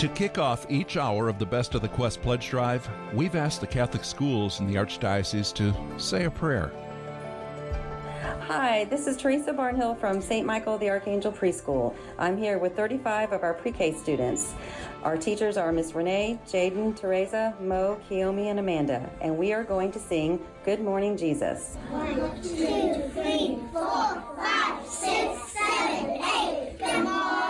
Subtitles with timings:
[0.00, 3.60] To kick off each hour of the Best of the Quest Pledge Drive, we've asked
[3.60, 6.72] the Catholic schools in the Archdiocese to say a prayer.
[8.46, 10.46] Hi, this is Teresa Barnhill from St.
[10.46, 11.94] Michael the Archangel Preschool.
[12.18, 14.54] I'm here with 35 of our pre-K students.
[15.02, 19.92] Our teachers are Miss Renee, Jaden, Teresa, Mo, Kiomi, and Amanda, and we are going
[19.92, 21.76] to sing Good Morning Jesus.
[21.90, 26.78] One, two, three, four, five, six, seven, eight.
[26.78, 27.49] Good morning,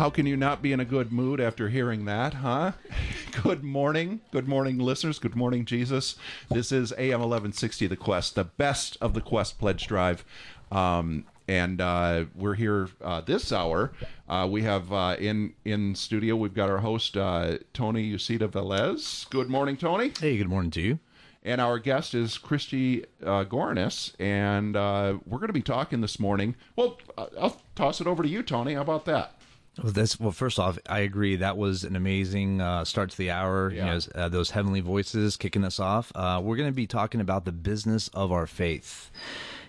[0.00, 2.72] How can you not be in a good mood after hearing that, huh?
[3.42, 4.22] Good morning.
[4.32, 5.18] Good morning, listeners.
[5.18, 6.16] Good morning, Jesus.
[6.48, 10.24] This is AM 1160 The Quest, the best of the Quest Pledge Drive.
[10.72, 13.92] Um, and uh, we're here uh, this hour.
[14.26, 16.34] Uh, we have uh, in in studio.
[16.34, 19.28] We've got our host uh, Tony UcedaVelez.
[19.28, 20.12] Good morning, Tony.
[20.18, 20.98] Hey, good morning to you.
[21.42, 26.18] And our guest is Kristi uh, Gorinas, and uh, we're going to be talking this
[26.18, 26.54] morning.
[26.74, 28.72] Well, I'll toss it over to you, Tony.
[28.72, 29.34] How about that?
[29.82, 30.32] Well, that's well.
[30.32, 31.36] First off, I agree.
[31.36, 33.70] That was an amazing uh, start to the hour.
[33.70, 33.86] Yeah.
[33.86, 36.12] You know, uh, those heavenly voices kicking us off.
[36.14, 39.10] Uh, we're going to be talking about the business of our faith,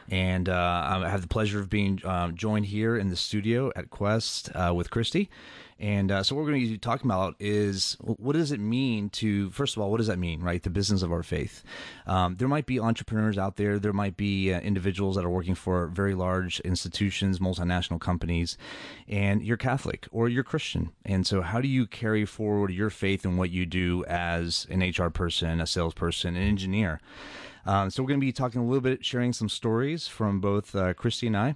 [0.10, 3.90] and uh, I have the pleasure of being um, joined here in the studio at
[3.90, 5.30] Quest uh, with Kristi.
[5.82, 9.10] And uh, so, what we're going to be talking about is what does it mean
[9.10, 10.62] to, first of all, what does that mean, right?
[10.62, 11.64] The business of our faith.
[12.06, 15.56] Um, there might be entrepreneurs out there, there might be uh, individuals that are working
[15.56, 18.60] for very large institutions, multinational companies,
[19.08, 20.92] and you're Catholic or you're Christian.
[21.04, 24.82] And so, how do you carry forward your faith in what you do as an
[24.82, 27.02] HR person, a salesperson, an engineer?
[27.66, 30.76] Um, so, we're going to be talking a little bit, sharing some stories from both
[30.76, 31.56] uh, Kristi and I.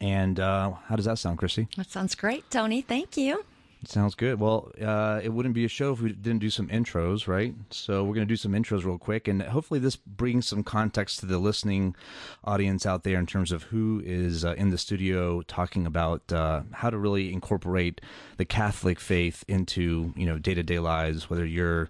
[0.00, 1.68] And uh, how does that sound, Kristi?
[1.76, 2.82] That sounds great, Tony.
[2.82, 3.44] Thank you.
[3.84, 4.38] Sounds good.
[4.38, 7.52] Well, uh, it wouldn't be a show if we didn't do some intros, right?
[7.70, 11.18] So we're going to do some intros real quick, and hopefully this brings some context
[11.20, 11.96] to the listening
[12.44, 16.62] audience out there in terms of who is uh, in the studio talking about uh,
[16.70, 18.00] how to really incorporate
[18.36, 21.28] the Catholic faith into you know day to day lives.
[21.28, 21.88] Whether you're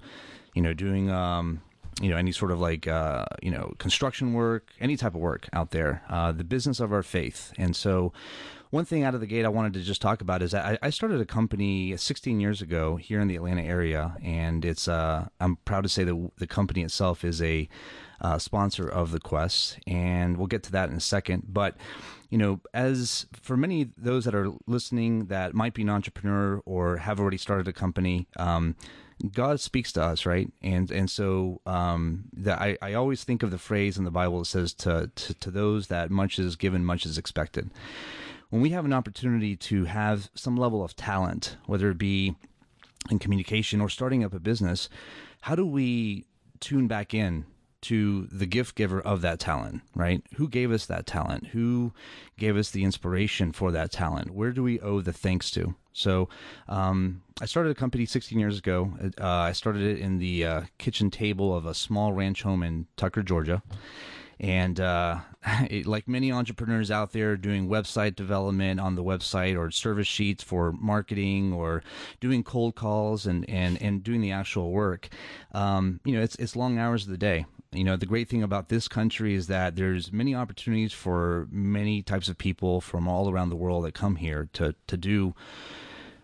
[0.54, 1.60] you know doing um,
[2.02, 5.48] you know any sort of like uh, you know construction work, any type of work
[5.52, 8.12] out there, uh, the business of our faith, and so
[8.70, 10.88] one thing out of the gate I wanted to just talk about is I, I
[10.88, 15.56] started a company 16 years ago here in the Atlanta area, and it's uh, I'm
[15.56, 17.68] proud to say that the company itself is a
[18.22, 21.42] uh, sponsor of the Quest, and we'll get to that in a second.
[21.48, 21.76] But
[22.30, 26.96] you know, as for many those that are listening that might be an entrepreneur or
[26.96, 28.74] have already started a company, um,
[29.30, 30.50] God speaks to us, right?
[30.62, 34.40] And and so um, that I, I always think of the phrase in the Bible
[34.40, 37.70] that says to, to to those that much is given, much is expected.
[38.50, 42.34] When we have an opportunity to have some level of talent, whether it be
[43.10, 44.88] in communication or starting up a business,
[45.42, 46.26] how do we
[46.60, 47.46] tune back in
[47.82, 50.22] to the gift giver of that talent, right?
[50.36, 51.48] Who gave us that talent?
[51.48, 51.92] Who
[52.38, 54.30] gave us the inspiration for that talent?
[54.30, 55.74] Where do we owe the thanks to?
[55.92, 56.28] So,
[56.68, 58.92] um, I started a company 16 years ago.
[59.20, 62.86] Uh, I started it in the uh, kitchen table of a small ranch home in
[62.96, 63.62] Tucker, Georgia.
[64.38, 65.20] And uh,
[65.70, 70.42] it, like many entrepreneurs out there doing website development on the website or service sheets
[70.42, 71.82] for marketing or
[72.20, 75.08] doing cold calls and, and, and doing the actual work,
[75.52, 77.46] um, you know, it's, it's long hours of the day.
[77.72, 82.02] You know, the great thing about this country is that there's many opportunities for many
[82.02, 85.34] types of people from all around the world that come here to, to do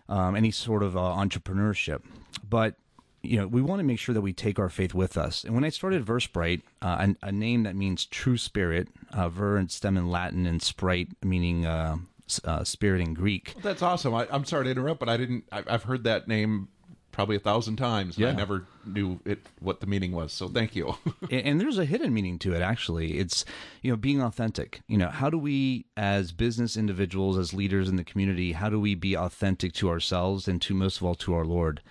[0.09, 2.01] um, any sort of uh, entrepreneurship.
[2.47, 2.75] But
[3.21, 5.43] you know, we want to make sure that we take our faith with us.
[5.43, 9.57] And when I started VerSprite, uh, a, a name that means true spirit, uh, ver
[9.57, 11.97] and stem in Latin, and sprite meaning uh,
[12.45, 13.55] uh, spirit in Greek.
[13.61, 14.13] That's awesome.
[14.13, 15.45] I, I'm sorry to interrupt, but I didn't.
[15.51, 16.69] I've heard that name
[17.11, 20.31] probably a thousand times, and I never knew it what the meaning was.
[20.33, 20.95] So thank you.
[21.31, 23.17] and, there's a hidden meaning to it actually.
[23.17, 23.45] It's
[23.81, 24.81] you know being authentic.
[24.87, 28.79] You know how do we as business individuals as leaders in the community how do
[28.79, 31.81] we be authentic to ourselves and to most of all to our lord?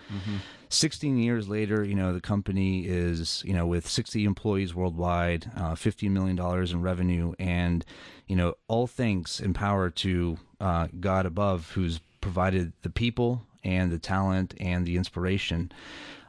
[0.71, 5.73] 16 years later, you know, the company is, you know, with 60 employees worldwide, uh,
[5.73, 7.85] $15 million in revenue, and,
[8.27, 13.91] you know, all thanks and power to uh, God above, who's provided the people and
[13.93, 15.71] the talent and the inspiration.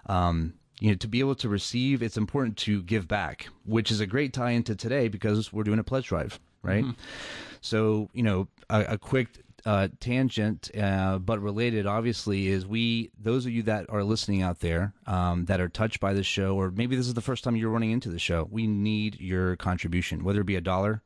[0.08, 4.00] Um, you know, to be able to receive, it's important to give back, which is
[4.00, 6.86] a great tie into today because we're doing a pledge drive, right?
[7.62, 9.28] So, you know, a, a quick
[9.66, 14.60] uh, tangent, uh, but related, obviously, is we those of you that are listening out
[14.62, 17.56] there um, that are touched by the show, or maybe this is the first time
[17.56, 18.48] you're running into the show.
[18.50, 21.02] We need your contribution, whether it be a dollar,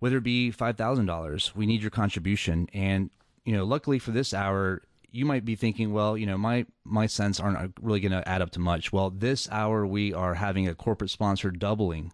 [0.00, 1.54] whether it be five thousand dollars.
[1.54, 3.10] We need your contribution, and
[3.44, 4.82] you know, luckily for this hour.
[5.10, 8.28] You might be thinking, well, you know, my my cents aren't uh, really going to
[8.28, 8.92] add up to much.
[8.92, 12.12] Well, this hour we are having a corporate sponsor doubling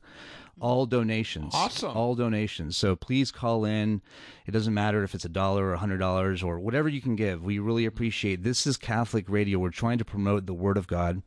[0.60, 1.52] all donations.
[1.54, 1.96] Awesome.
[1.96, 2.76] All donations.
[2.76, 4.02] So please call in.
[4.46, 7.16] It doesn't matter if it's a dollar or a hundred dollars or whatever you can
[7.16, 7.44] give.
[7.44, 8.42] We really appreciate.
[8.42, 9.58] This is Catholic Radio.
[9.58, 11.22] We're trying to promote the Word of God.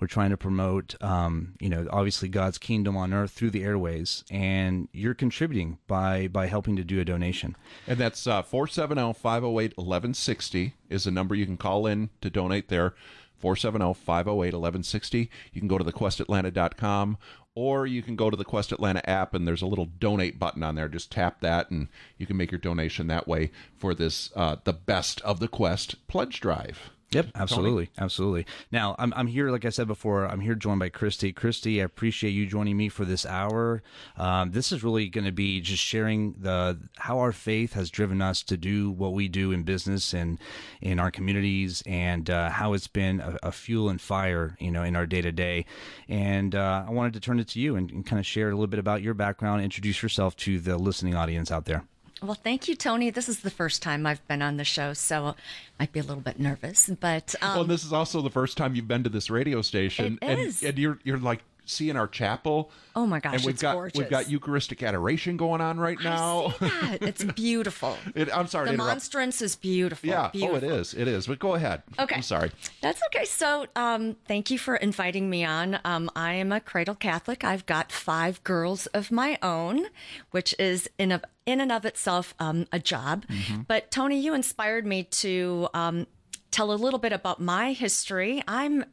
[0.00, 4.24] We're trying to promote, um, you know, obviously God's kingdom on earth through the airways,
[4.30, 7.56] and you're contributing by by helping to do a donation.
[7.86, 12.68] And that's uh, 470 508 1160 is the number you can call in to donate
[12.68, 12.94] there.
[13.38, 15.30] 470 508 1160.
[15.52, 17.18] You can go to thequestatlanta.com
[17.54, 20.62] or you can go to the Quest Atlanta app and there's a little donate button
[20.62, 20.88] on there.
[20.88, 21.88] Just tap that and
[22.18, 26.06] you can make your donation that way for this, uh, the best of the Quest
[26.06, 26.90] pledge drive.
[27.12, 28.46] Yep, absolutely, absolutely.
[28.72, 31.32] Now, I'm I'm here, like I said before, I'm here joined by Kristi.
[31.32, 33.82] Kristi, I appreciate you joining me for this hour.
[34.16, 38.20] Um, this is really going to be just sharing the how our faith has driven
[38.20, 40.38] us to do what we do in business and
[40.80, 44.82] in our communities, and uh, how it's been a, a fuel and fire, you know,
[44.82, 45.64] in our day to day.
[46.08, 48.52] And uh, I wanted to turn it to you and, and kind of share a
[48.52, 51.84] little bit about your background, introduce yourself to the listening audience out there.
[52.22, 53.10] Well, thank you, Tony.
[53.10, 55.34] This is the first time I've been on the show, so I
[55.78, 56.88] might be a little bit nervous.
[56.88, 59.60] But um, well, and this is also the first time you've been to this radio
[59.60, 62.70] station, It and and you're you're like seeing our chapel.
[62.94, 63.98] Oh my gosh, and we've it's got gorgeous.
[63.98, 66.50] we've got Eucharistic adoration going on right now.
[66.50, 66.66] See.
[67.06, 67.96] It's beautiful.
[68.14, 70.08] It, I'm sorry the monstrance is beautiful.
[70.08, 70.54] yeah, beautiful.
[70.54, 71.26] oh, it is, it is.
[71.26, 71.82] But go ahead.
[71.98, 72.16] Okay.
[72.16, 72.50] I'm sorry.
[72.80, 73.24] That's okay.
[73.24, 75.78] So, um, thank you for inviting me on.
[75.84, 77.44] Um, I am a cradle Catholic.
[77.44, 79.86] I've got five girls of my own,
[80.30, 83.24] which is in of in and of itself um, a job.
[83.68, 86.06] But Tony, you inspired me to um,
[86.50, 88.42] tell a little bit about my history.
[88.48, 88.86] I'm a,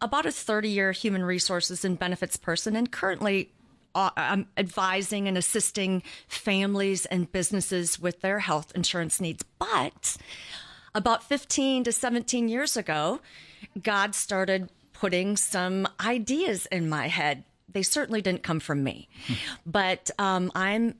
[0.00, 3.50] about a 30 year human resources and benefits person, and currently.
[3.96, 9.44] Uh, I'm advising and assisting families and businesses with their health insurance needs.
[9.60, 10.16] But
[10.96, 13.20] about 15 to 17 years ago,
[13.80, 17.44] God started putting some ideas in my head.
[17.68, 19.08] They certainly didn't come from me,
[19.64, 20.94] but um, I'm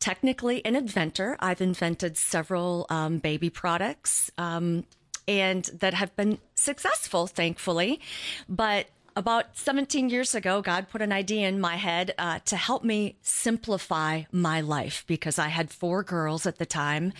[0.00, 1.36] technically an inventor.
[1.40, 4.84] I've invented several um, baby products um,
[5.26, 8.00] and that have been successful, thankfully.
[8.48, 8.86] But
[9.16, 13.16] about 17 years ago, God put an idea in my head uh, to help me
[13.22, 17.12] simplify my life because I had four girls at the time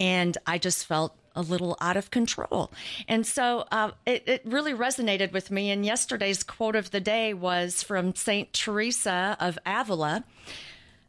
[0.00, 2.72] and I just felt a little out of control.
[3.06, 5.70] And so uh, it, it really resonated with me.
[5.70, 8.50] And yesterday's quote of the day was from St.
[8.54, 10.24] Teresa of Avila.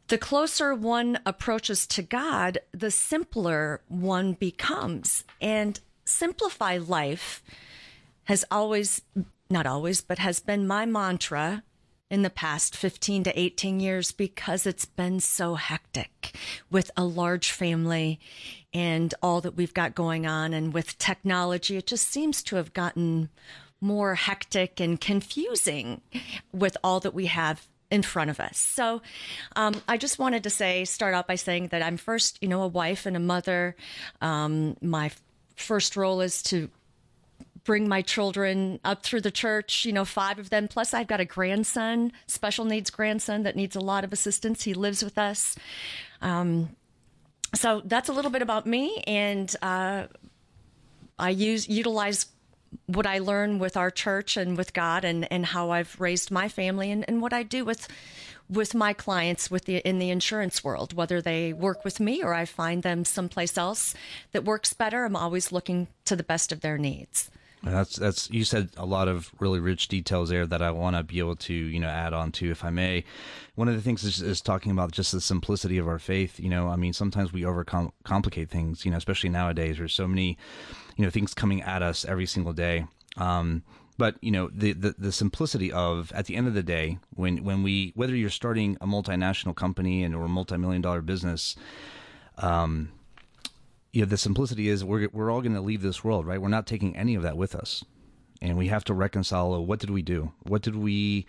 [0.08, 5.24] The closer one approaches to God, the simpler one becomes.
[5.40, 7.42] And simplify life
[8.24, 9.02] has always,
[9.48, 11.62] not always, but has been my mantra
[12.10, 16.34] in the past 15 to 18 years because it's been so hectic
[16.70, 18.18] with a large family
[18.72, 20.54] and all that we've got going on.
[20.54, 23.28] And with technology, it just seems to have gotten
[23.80, 26.00] more hectic and confusing
[26.52, 28.58] with all that we have in front of us.
[28.58, 29.00] So
[29.56, 32.62] um, I just wanted to say, start out by saying that I'm first, you know,
[32.62, 33.76] a wife and a mother.
[34.20, 35.10] Um, my
[35.60, 36.70] first role is to
[37.64, 40.68] bring my children up through the church, you know, five of them.
[40.68, 44.62] Plus, I've got a grandson, special needs grandson that needs a lot of assistance.
[44.62, 45.54] He lives with us.
[46.22, 46.70] Um,
[47.54, 49.02] so that's a little bit about me.
[49.06, 50.04] And uh,
[51.18, 52.26] I use utilize
[52.86, 56.48] what I learn with our church and with God and, and how I've raised my
[56.48, 57.88] family and, and what I do with
[58.48, 62.34] with my clients with the in the insurance world, whether they work with me or
[62.34, 63.94] I find them someplace else
[64.32, 67.30] that works better, I'm always looking to the best of their needs.
[67.62, 71.02] That's that's you said a lot of really rich details there that I want to
[71.02, 73.04] be able to you know add on to if I may.
[73.56, 76.38] One of the things is, is talking about just the simplicity of our faith.
[76.38, 78.84] You know, I mean, sometimes we overcomplicate things.
[78.84, 80.38] You know, especially nowadays, there's so many
[80.96, 82.86] you know things coming at us every single day.
[83.16, 83.64] Um,
[83.98, 87.44] but you know the, the the simplicity of at the end of the day when
[87.44, 91.56] when we whether you're starting a multinational company and or a multi-million dollar business
[92.38, 92.90] um
[93.92, 96.48] you know the simplicity is we're we're all going to leave this world right we're
[96.48, 97.84] not taking any of that with us
[98.40, 100.32] and we have to reconcile oh, what did we do?
[100.42, 101.26] What did we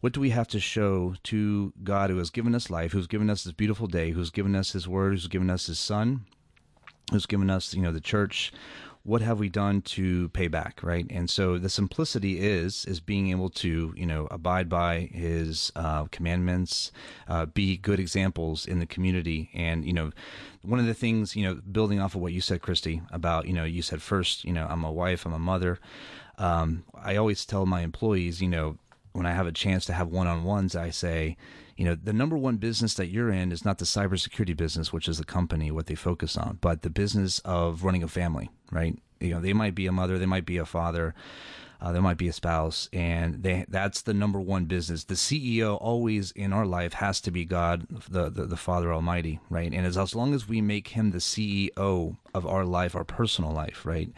[0.00, 3.28] what do we have to show to God who has given us life, who's given
[3.28, 6.24] us this beautiful day, who's given us his word, who's given us his son,
[7.10, 8.52] who's given us, you know, the church?
[9.04, 11.06] What have we done to pay back, right?
[11.08, 16.04] And so the simplicity is is being able to, you know, abide by his uh,
[16.06, 16.92] commandments,
[17.26, 20.10] uh, be good examples in the community, and you know,
[20.62, 23.52] one of the things, you know, building off of what you said, Kristi, about, you
[23.52, 25.78] know, you said first, you know, I'm a wife, I'm a mother.
[26.36, 28.78] Um, I always tell my employees, you know,
[29.12, 31.36] when I have a chance to have one on ones, I say,
[31.76, 35.08] you know, the number one business that you're in is not the cybersecurity business, which
[35.08, 38.98] is the company, what they focus on, but the business of running a family, right?
[39.20, 41.14] You know, they might be a mother, they might be a father,
[41.80, 45.04] uh, there might be a spouse, and they that's the number one business.
[45.04, 49.38] The CEO always in our life has to be God, the the, the Father Almighty,
[49.48, 49.72] right?
[49.72, 53.52] And as, as long as we make Him the CEO of our life, our personal
[53.52, 54.10] life, right,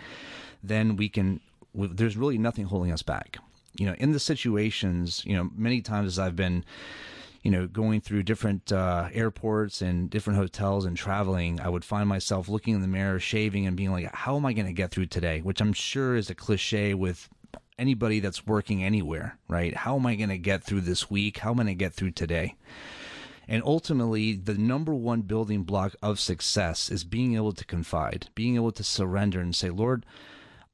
[0.62, 1.40] then we can.
[1.74, 3.38] There's really nothing holding us back.
[3.76, 6.64] You know, in the situations, you know, many times as I've been
[7.42, 12.08] you know, going through different uh, airports and different hotels and traveling, I would find
[12.08, 14.90] myself looking in the mirror, shaving, and being like, "How am I going to get
[14.90, 17.28] through today?" Which I'm sure is a cliche with
[17.78, 19.74] anybody that's working anywhere, right?
[19.74, 21.38] How am I going to get through this week?
[21.38, 22.56] How am I going to get through today?
[23.48, 28.54] And ultimately, the number one building block of success is being able to confide, being
[28.54, 30.04] able to surrender and say, Lord,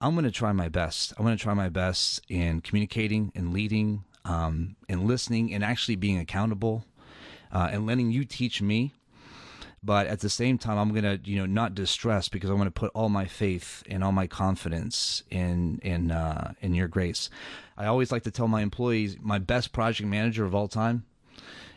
[0.06, 1.12] I'm going to try my best.
[1.18, 5.96] I'm going to try my best in communicating and leading um, and listening and actually
[5.96, 6.84] being accountable
[7.50, 8.92] uh, and letting you teach me
[9.82, 12.66] but at the same time i'm going to you know not distress because i'm going
[12.66, 17.28] to put all my faith and all my confidence in in uh, in your grace
[17.76, 21.04] i always like to tell my employees my best project manager of all time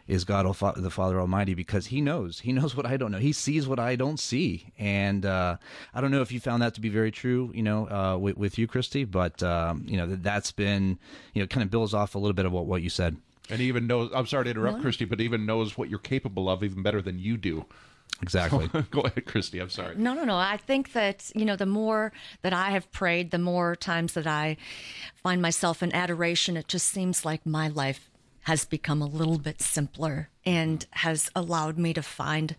[0.10, 2.40] is God the Father Almighty because He knows.
[2.40, 3.20] He knows what I don't know.
[3.20, 5.58] He sees what I don't see, and uh,
[5.94, 7.52] I don't know if you found that to be very true.
[7.54, 10.98] You know, uh, with, with, you, Kristi, but um, you know that, that's been
[11.34, 13.18] you know kind of builds off a little bit of what what you said.
[13.52, 14.12] And he even knows.
[14.14, 17.20] I'm sorry to interrupt, Kristi, but even knows what you're capable of even better than
[17.20, 17.66] you do.
[18.22, 18.68] Exactly.
[18.92, 19.62] Go ahead, Kristi.
[19.62, 19.96] I'm sorry.
[19.96, 20.36] No, no, no.
[20.36, 22.12] I think that, you know, the more
[22.42, 24.58] that I have prayed, the more times that I
[25.24, 28.09] find myself in adoration, it just seems like my life
[28.50, 32.56] has become a little bit simpler and has allowed me to find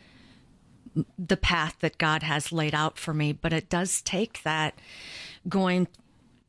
[1.19, 3.33] the path that God has laid out for me.
[3.33, 4.79] But it does take that
[5.49, 5.89] going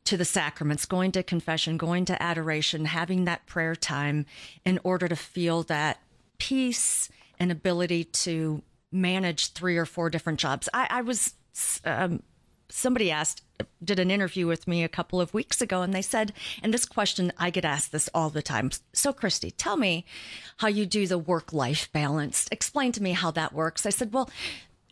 [0.04, 4.26] to the sacraments, going to confession, going to adoration, having that prayer time
[4.64, 5.98] in order to feel that
[6.38, 7.08] peace
[7.40, 10.68] and ability to manage three or four different jobs.
[10.72, 11.34] I, I was
[11.84, 12.22] um,
[12.72, 13.42] somebody asked
[13.84, 16.84] did an interview with me a couple of weeks ago and they said and this
[16.86, 18.70] question i get asked this all the time.
[18.92, 20.04] So Kristi tell me
[20.58, 22.48] how you do the work life balance.
[22.50, 23.86] Explain to me how that works.
[23.86, 24.30] I said well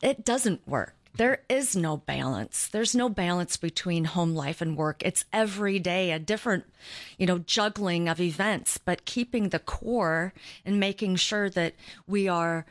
[0.02, 0.94] it doesn't work.
[1.16, 2.68] There is no balance.
[2.68, 5.02] There's no balance between home life and work.
[5.04, 6.64] It's every day a different
[7.18, 10.32] you know juggling of events but keeping the core
[10.64, 11.74] and making sure that
[12.06, 12.66] we are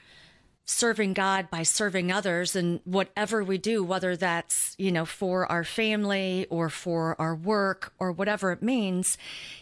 [0.69, 5.63] serving God by serving others and whatever we do, whether that's, you know, for our
[5.63, 9.17] family or for our work or whatever it means,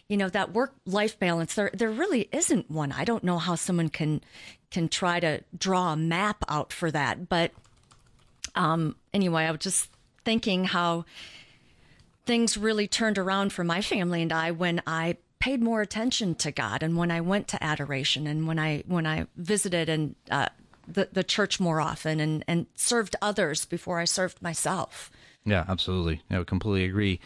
[0.10, 2.92] you know, that work life balance, there, there really isn't one.
[2.92, 4.20] I don't know how someone can,
[4.70, 7.30] can try to draw a map out for that.
[7.30, 7.52] But,
[8.54, 9.90] um, anyway, I was just
[10.26, 11.06] thinking how
[12.26, 16.52] things really turned around for my family and I when I paid more attention to
[16.52, 20.50] God and when I went to adoration and when I, when I visited and, uh,
[20.88, 25.12] the, the church more often and, and served others before I served myself.
[25.46, 26.22] Yeah, absolutely.
[26.30, 27.22] I would completely agree.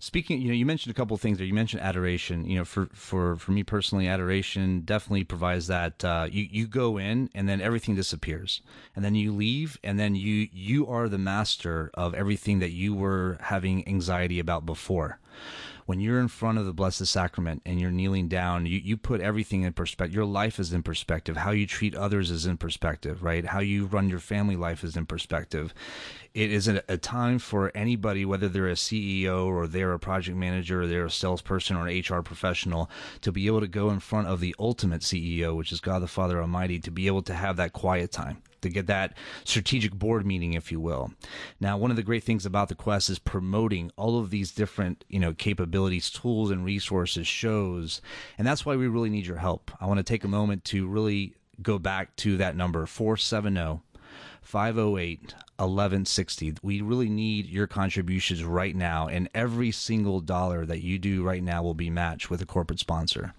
[0.00, 1.46] Speaking, you know, you mentioned a couple of things there.
[1.46, 2.44] You mentioned adoration.
[2.46, 6.04] You know, for for for me personally, adoration definitely provides that.
[6.04, 8.60] Uh, you you go in and then everything disappears,
[8.96, 12.94] and then you leave, and then you you are the master of everything that you
[12.94, 15.20] were having anxiety about before
[15.90, 19.20] when you're in front of the Blessed Sacrament and you're kneeling down, you, you put
[19.20, 20.14] everything in perspective.
[20.14, 21.38] Your life is in perspective.
[21.38, 23.44] How you treat others is in perspective, right?
[23.44, 25.74] How you run your family life is in perspective.
[26.32, 30.38] It is a, a time for anybody, whether they're a CEO or they're a project
[30.38, 32.88] manager or they're a salesperson or an HR professional,
[33.22, 36.06] to be able to go in front of the ultimate CEO, which is God the
[36.06, 40.26] Father Almighty, to be able to have that quiet time to get that strategic board
[40.26, 41.12] meeting, if you will.
[41.60, 45.04] Now, one of the great things about the Quest is promoting all of these different,
[45.08, 48.00] you know, capabilities, tools, and resources, shows,
[48.38, 49.70] and that's why we really need your help.
[49.80, 53.82] I want to take a moment to really go back to that number 470
[54.42, 56.54] 508 1160.
[56.62, 61.42] We really need your contributions right now, and every single dollar that you do right
[61.42, 63.34] now will be matched with a corporate sponsor.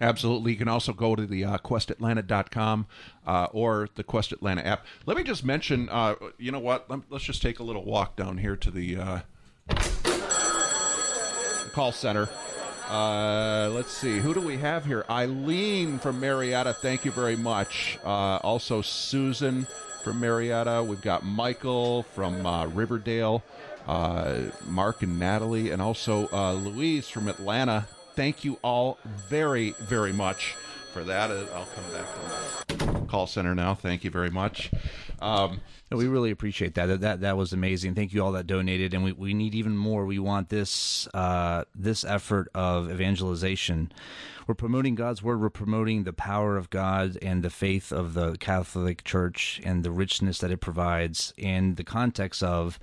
[0.00, 0.52] Absolutely.
[0.52, 2.86] You can also go to the uh, questatlanta.com
[3.26, 4.86] uh, or the Quest Atlanta app.
[5.06, 6.90] Let me just mention, uh, you know what?
[7.10, 8.96] Let's just take a little walk down here to the.
[8.96, 9.20] Uh,
[11.74, 12.28] call center.
[12.88, 14.18] Uh, let's see.
[14.18, 15.04] Who do we have here?
[15.10, 16.74] Eileen from Marietta.
[16.74, 17.98] Thank you very much.
[18.04, 19.66] Uh, also, Susan
[20.02, 20.84] from Marietta.
[20.86, 23.42] We've got Michael from uh, Riverdale.
[23.88, 27.86] Uh, Mark and Natalie, and also uh, Louise from Atlanta.
[28.14, 30.54] Thank you all very, very much
[30.92, 31.30] for that.
[31.32, 33.74] Uh, I'll come back to the call center now.
[33.74, 34.70] Thank you very much.
[35.20, 37.00] Um, we really appreciate that.
[37.00, 37.94] That that, was amazing.
[37.94, 40.06] Thank you all that donated, and we, we need even more.
[40.06, 43.90] We want this uh, this effort of evangelization.
[44.46, 45.40] We're promoting God's word.
[45.40, 49.90] We're promoting the power of God and the faith of the Catholic Church and the
[49.90, 52.78] richness that it provides in the context of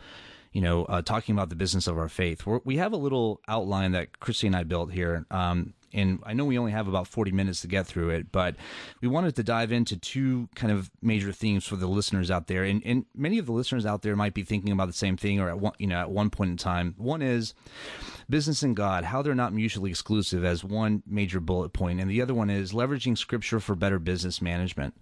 [0.51, 2.45] you know, uh, talking about the business of our faith.
[2.45, 5.25] We're, we have a little outline that Kristi and I built here.
[5.31, 8.55] Um, and I know we only have about 40 minutes to get through it, but
[9.01, 12.63] we wanted to dive into two kind of major themes for the listeners out there.
[12.63, 15.39] And, and many of the listeners out there might be thinking about the same thing
[15.39, 16.95] or at one, you know, at one point in time.
[16.97, 17.53] One is
[18.29, 21.99] business and God, how they're not mutually exclusive as one major bullet point.
[21.99, 24.95] And the other one is leveraging scripture for better business management.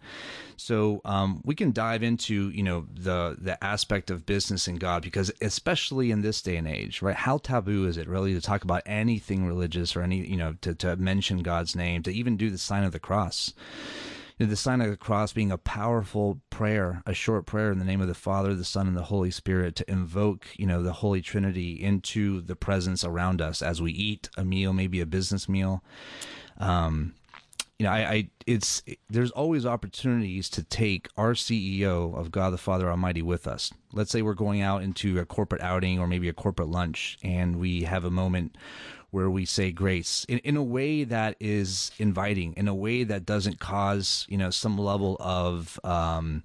[0.58, 5.04] So um, we can dive into, you know, the, the aspect of business and God,
[5.04, 7.16] because especially in this day and age, right?
[7.16, 10.74] How taboo is it really to talk about anything religious or any, you know, to,
[10.80, 13.54] to mention God's name, to even do the sign of the cross?
[14.48, 18.00] the sign of the cross being a powerful prayer, a short prayer in the name
[18.00, 21.22] of the Father, the Son, and the Holy Spirit to invoke, you know, the Holy
[21.22, 25.84] Trinity into the presence around us as we eat a meal, maybe a business meal.
[26.58, 27.16] Um,
[27.78, 32.58] you know, I, I, it's there's always opportunities to take our CEO of God the
[32.58, 33.74] Father Almighty with us.
[33.92, 37.58] Let's say we're going out into a corporate outing or maybe a corporate lunch, and
[37.58, 38.58] we have a moment
[39.12, 43.26] where we say grace in, in a way that is inviting, in a way that
[43.26, 46.44] doesn't cause you know some level of um,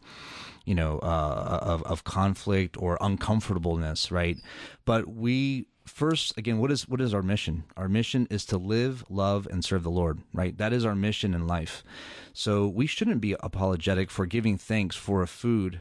[0.65, 4.37] you know uh, of of conflict or uncomfortableness, right?
[4.85, 7.65] But we first again what is what is our mission?
[7.77, 10.57] Our mission is to live love and serve the lord right?
[10.57, 11.85] That is our mission in life.
[12.33, 15.81] So we shouldn't be apologetic for giving thanks for a food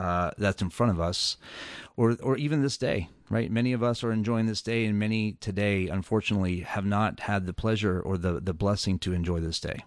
[0.00, 1.36] uh, that's in front of us
[1.96, 3.50] or or even this day right?
[3.50, 7.54] Many of us are enjoying this day and many today unfortunately have not had the
[7.54, 9.84] pleasure or the the blessing to enjoy this day.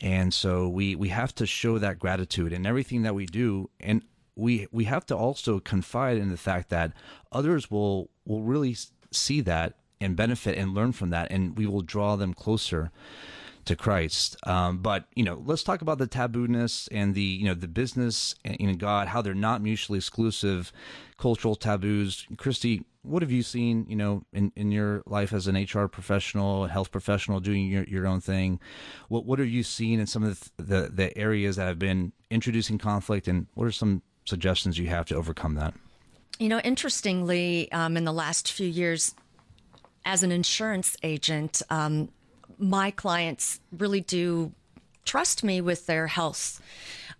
[0.00, 3.68] And so we we have to show that gratitude in everything that we do.
[3.80, 4.02] And
[4.36, 6.92] we we have to also confide in the fact that
[7.32, 8.76] others will will really
[9.10, 12.90] see that and benefit and learn from that and we will draw them closer
[13.70, 14.36] to Christ.
[14.46, 18.34] Um, but you know, let's talk about the tabooness and the you know the business
[18.44, 20.72] in God, how they're not mutually exclusive
[21.16, 22.26] cultural taboos.
[22.34, 23.86] Kristi, what have you seen?
[23.88, 28.06] You know, in, in your life as an HR professional, health professional, doing your, your
[28.06, 28.58] own thing.
[29.08, 32.12] What what are you seeing in some of the, the the areas that have been
[32.28, 35.74] introducing conflict, and what are some suggestions you have to overcome that?
[36.40, 39.14] You know, interestingly, um, in the last few years,
[40.04, 42.08] as an insurance agent, um,
[42.60, 44.52] my clients really do
[45.04, 46.60] trust me with their health,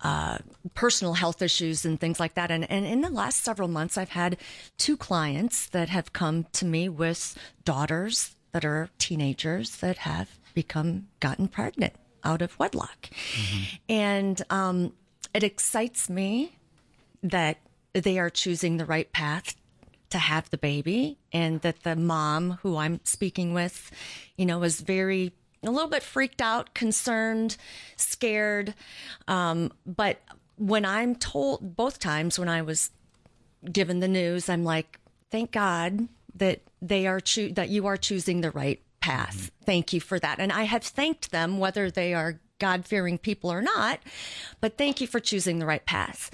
[0.03, 0.39] uh,
[0.75, 2.51] personal health issues, and things like that.
[2.51, 4.37] And, and in the last several months, I've had
[4.79, 11.09] two clients that have come to me with daughters that are teenagers that have become
[11.21, 13.09] gotten pregnant out of wedlock.
[13.89, 14.93] And um,
[15.33, 16.53] it excites me
[17.23, 17.59] that
[17.93, 19.55] they are choosing the right path
[20.11, 23.91] to have the baby and that the mom who I'm speaking with,
[24.37, 27.57] you know, was very a little bit freaked out, concerned,
[27.97, 28.75] scared.
[29.29, 30.21] Um, but
[30.57, 32.91] when I'm told both times when I was
[33.71, 34.99] given the news, I'm like,
[35.31, 39.51] thank God that they are choo- that you are choosing the right path.
[39.65, 40.39] Thank you for that.
[40.39, 44.01] And I have thanked them whether they are God fearing people or not,
[44.61, 46.31] but thank you for choosing the right path.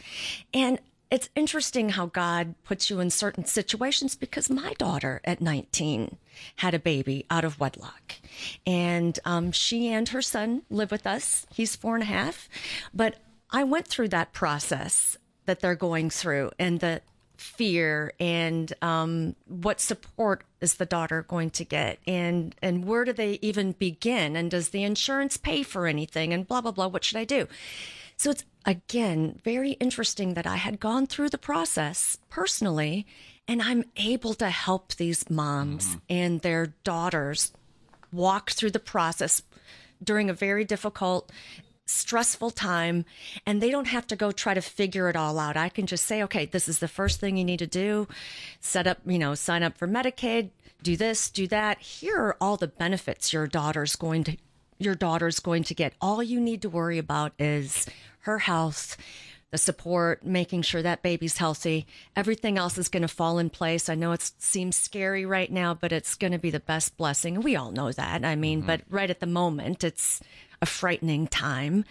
[0.52, 0.78] And
[1.10, 6.16] it's interesting how God puts you in certain situations because my daughter at 19
[6.56, 8.14] had a baby out of wedlock.
[8.66, 11.46] And um, she and her son live with us.
[11.52, 12.48] He's four and a half.
[12.92, 13.16] But
[13.50, 17.02] I went through that process that they're going through and the
[17.36, 23.12] fear and um, what support is the daughter going to get and and where do
[23.12, 27.04] they even begin and does the insurance pay for anything and blah blah blah what
[27.04, 27.46] should i do
[28.16, 33.06] so it's again very interesting that I had gone through the process personally
[33.48, 35.98] and I'm able to help these moms mm-hmm.
[36.10, 37.52] and their daughters
[38.12, 39.42] walk through the process
[40.02, 41.30] during a very difficult
[41.86, 43.04] stressful time
[43.46, 45.56] and they don't have to go try to figure it all out.
[45.56, 48.08] I can just say, okay, this is the first thing you need to do.
[48.60, 50.50] Set up, you know, sign up for Medicaid,
[50.82, 51.78] do this, do that.
[51.80, 54.36] Here are all the benefits your daughter's going to
[54.78, 55.94] your daughter's going to get.
[56.00, 57.86] All you need to worry about is
[58.20, 58.96] her health,
[59.50, 61.86] the support, making sure that baby's healthy.
[62.14, 63.88] Everything else is going to fall in place.
[63.88, 67.40] I know it seems scary right now, but it's going to be the best blessing.
[67.40, 68.24] We all know that.
[68.24, 70.20] I mean, but right at the moment, it's
[70.60, 71.84] a frightening time.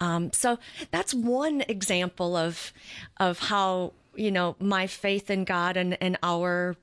[0.00, 0.58] Um, so
[0.90, 2.72] that's one example of
[3.18, 6.76] of how you know my faith in God and and our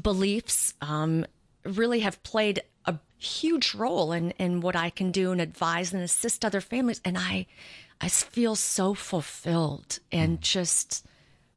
[0.00, 1.24] beliefs um,
[1.64, 6.02] really have played a huge role in in what I can do and advise and
[6.02, 7.00] assist other families.
[7.04, 7.46] And I
[8.00, 10.40] I feel so fulfilled and mm.
[10.40, 11.06] just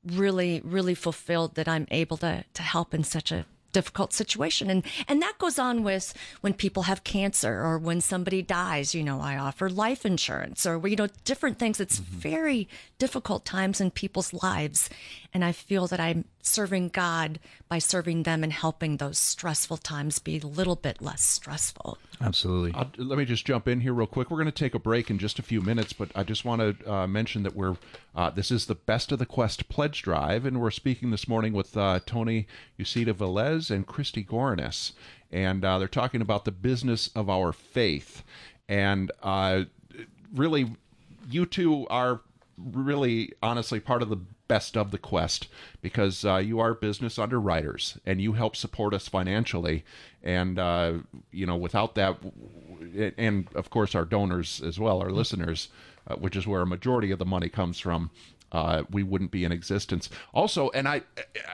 [0.05, 4.69] really really fulfilled that I'm able to to help in such a difficult situation.
[4.69, 9.03] And and that goes on with when people have cancer or when somebody dies you
[9.03, 11.79] know i offer life insurance or you know different things.
[11.79, 12.17] It's mm-hmm.
[12.17, 12.67] very
[12.99, 14.89] difficult times in people's lives.
[15.33, 20.19] And i feel that i'm serving god by serving them and helping those stressful times
[20.19, 22.71] be a little bit less stressful Absolutely.
[22.73, 24.31] I'll, let me just jump in here real quick.
[24.31, 26.61] We're going to take a break in just a few minutes, but I just want
[26.79, 27.75] to uh, mention that we're
[28.15, 31.51] uh, this is the Best of the Quest pledge drive, and we're speaking this morning
[31.53, 32.47] with uh, Tony
[32.79, 34.93] UcedaVelez and Kristi Gorinas,
[35.31, 38.23] and uh, they're talking about the business of our faith,
[38.69, 39.63] and uh,
[40.33, 40.75] really,
[41.29, 42.21] you two are
[42.57, 45.47] really honestly part of the best of the quest
[45.81, 49.83] because uh, you are business underwriters and you help support us financially.
[50.21, 50.99] And uh,
[51.31, 52.17] you know without that
[53.17, 55.69] and of course our donors as well our listeners
[56.07, 58.09] uh, which is where a majority of the money comes from
[58.51, 60.09] uh, we wouldn't be in existence.
[60.33, 61.01] Also and i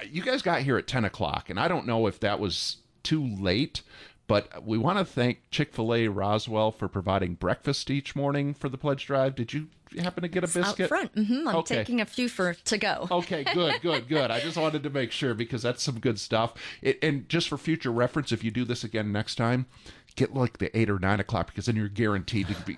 [0.09, 3.25] you guys got here at 10 o'clock and i don't know if that was too
[3.25, 3.81] late
[4.29, 9.05] but we want to thank chick-fil-a roswell for providing breakfast each morning for the pledge
[9.05, 9.67] drive did you
[9.99, 11.75] happen to get a biscuit out front hmm i'm Okay.
[11.77, 14.29] taking a few for to go Okay, good, good, good.
[14.31, 16.53] I just wanted to make sure because that's some good stuff.
[16.81, 19.65] It, and just for future reference, if you do this again next time,
[20.19, 22.77] get like the eight or nine o'clock because then you're guaranteed to be.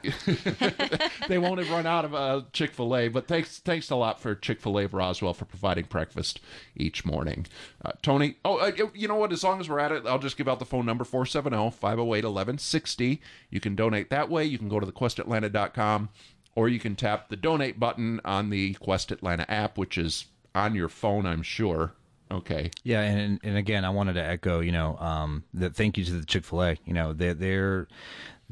[1.27, 3.07] they won't have run out of uh, Chick Fil A.
[3.07, 6.39] But thanks, thanks a lot for Chick Fil A Roswell for providing breakfast
[6.75, 7.47] each morning.
[7.83, 9.33] Uh, Tony, oh, uh, you know what?
[9.33, 13.17] As long as we're at it, I'll just give out the phone number 470-508-1160.
[13.49, 14.45] You can donate that way.
[14.45, 16.09] You can go to thequestatlanta.com
[16.53, 20.75] or you can tap the donate button on the Quest Atlanta app, which is on
[20.75, 21.93] your phone, I'm sure.
[22.31, 22.71] Okay.
[22.83, 26.13] Yeah, and and again, I wanted to echo, you know, um, that thank you to
[26.13, 26.77] the Chick Fil A.
[26.85, 27.87] You know, they're they're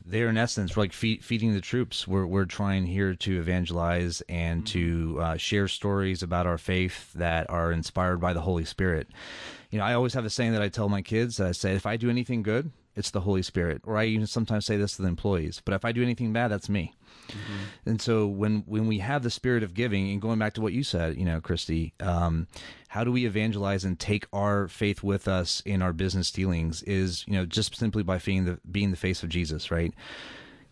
[0.05, 2.07] they're in essence we're like feed, feeding the troops.
[2.07, 7.49] We're we're trying here to evangelize and to uh, share stories about our faith that
[7.49, 9.07] are inspired by the Holy Spirit.
[9.69, 11.37] You know, I always have a saying that I tell my kids.
[11.37, 13.81] That I say, if I do anything good, it's the Holy Spirit.
[13.85, 15.61] Or I even sometimes say this to the employees.
[15.63, 16.93] But if I do anything bad, that's me.
[17.85, 20.73] And so when when we have the spirit of giving, and going back to what
[20.73, 22.47] you said, you know, Kristi, um,
[22.89, 26.81] how do we evangelize and take our faith with us in our business dealings?
[26.83, 29.93] Is you know just simply by being the being the face of Jesus, right?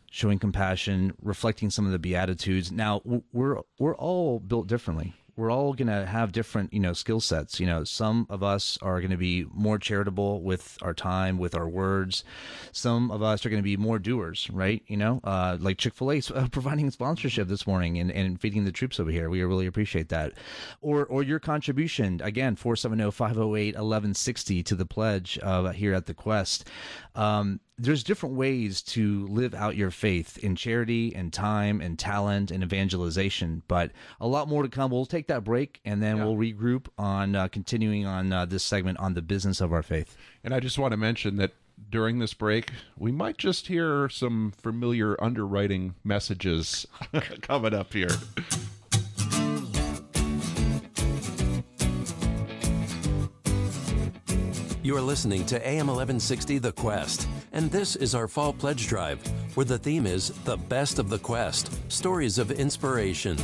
[0.10, 2.72] Showing compassion, reflecting some of the beatitudes.
[2.72, 5.14] Now we're we're all built differently.
[5.38, 7.60] We're all going to have different, you know, skill sets.
[7.60, 11.54] You know, some of us are going to be more charitable with our time, with
[11.56, 12.24] our words.
[12.72, 14.82] Some of us are going to be more doers, right?
[14.88, 18.66] You know, uh, like Chick Fil A uh, providing sponsorship this morning and, and feeding
[18.66, 19.30] the troops over here.
[19.30, 20.34] We really appreciate that.
[20.82, 26.68] Or or your contribution again 470-508-1160 to the pledge uh, here at the Quest.
[27.16, 32.50] Um, there's different ways to live out your faith in charity and time and talent
[32.50, 34.90] and evangelization, but a lot more to come.
[34.90, 38.98] We'll take that break and then we'll regroup on uh, continuing on uh, this segment
[39.00, 40.18] on the business of our faith.
[40.44, 41.52] And I just want to mention that
[41.90, 46.88] during this break, we might just hear some familiar underwriting messages
[47.42, 48.10] coming up here.
[54.88, 59.20] You are listening to AM 1160 The Quest, and this is our fall pledge drive,
[59.54, 63.38] where the theme is The Best of the Quest Stories of Inspiration.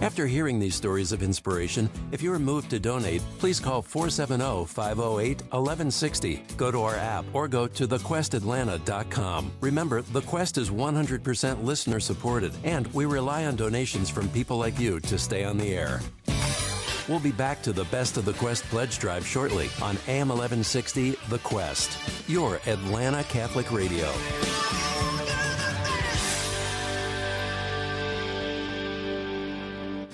[0.00, 4.64] After hearing these stories of inspiration, if you are moved to donate, please call 470
[4.64, 6.42] 508 1160.
[6.56, 9.52] Go to our app or go to thequestatlanta.com.
[9.60, 14.80] Remember, The Quest is 100% listener supported, and we rely on donations from people like
[14.80, 16.00] you to stay on the air.
[17.08, 21.16] We'll be back to the Best of the Quest pledge drive shortly on AM 1160
[21.30, 24.12] The Quest, your Atlanta Catholic Radio.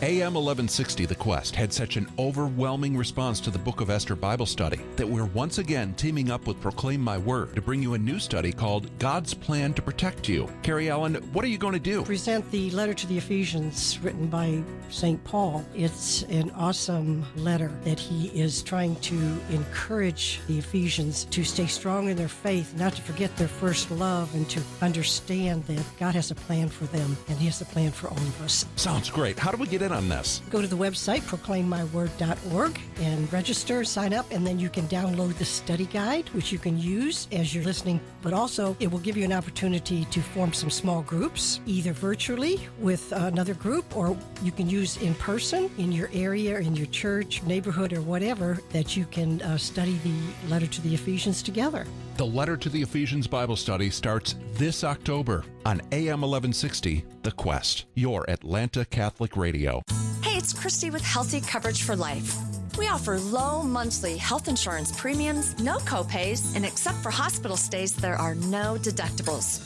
[0.03, 4.45] AM 1160 The Quest had such an overwhelming response to the Book of Esther Bible
[4.45, 7.99] study that we're once again teaming up with Proclaim My Word to bring you a
[7.99, 10.51] new study called God's Plan to Protect You.
[10.65, 12.03] Carrie Allen, what are you going to do?
[12.03, 15.23] Present the letter to the Ephesians written by St.
[15.23, 15.65] Paul.
[15.77, 19.15] It's an awesome letter that he is trying to
[19.51, 24.35] encourage the Ephesians to stay strong in their faith, not to forget their first love,
[24.35, 27.93] and to understand that God has a plan for them and he has a plan
[27.93, 28.67] for all of us.
[28.75, 29.39] Sounds great.
[29.39, 30.43] How do we get in on this?
[30.51, 35.45] Go to the website, proclaimmyword.org, and register, sign up, and then you can download the
[35.45, 38.01] study guide, which you can use as you're listening.
[38.23, 42.67] But also, it will give you an opportunity to form some small groups, either virtually
[42.79, 47.43] with another group, or you can use in person in your area, in your church,
[47.45, 51.87] neighborhood, or whatever, that you can uh, study the letter to the Ephesians together.
[52.17, 57.87] The Letter to the Ephesians Bible Study starts this October on AM 1160 The Quest,
[57.95, 59.83] your Atlanta Catholic Radio.
[60.23, 62.54] Hey, it's Kristi with Healthy Coverage for Life.
[62.79, 68.17] We offer low monthly health insurance premiums, no copays, and except for hospital stays, there
[68.17, 69.61] are no deductibles.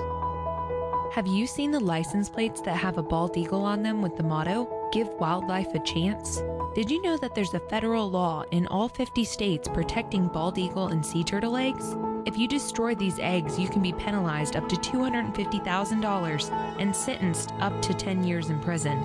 [1.12, 4.24] Have you seen the license plates that have a bald eagle on them with the
[4.24, 6.44] motto, Give Wildlife a Chance?
[6.76, 10.90] Did you know that there's a federal law in all 50 states protecting bald eagle
[10.90, 11.96] and sea turtle eggs?
[12.26, 17.80] If you destroy these eggs, you can be penalized up to $250,000 and sentenced up
[17.84, 18.98] to 10 years in prison.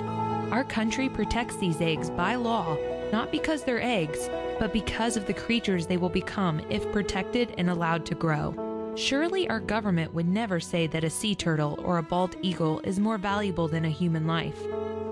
[0.50, 2.78] Our country protects these eggs by law,
[3.12, 7.68] not because they're eggs, but because of the creatures they will become if protected and
[7.68, 8.54] allowed to grow.
[8.96, 12.98] Surely our government would never say that a sea turtle or a bald eagle is
[12.98, 14.58] more valuable than a human life.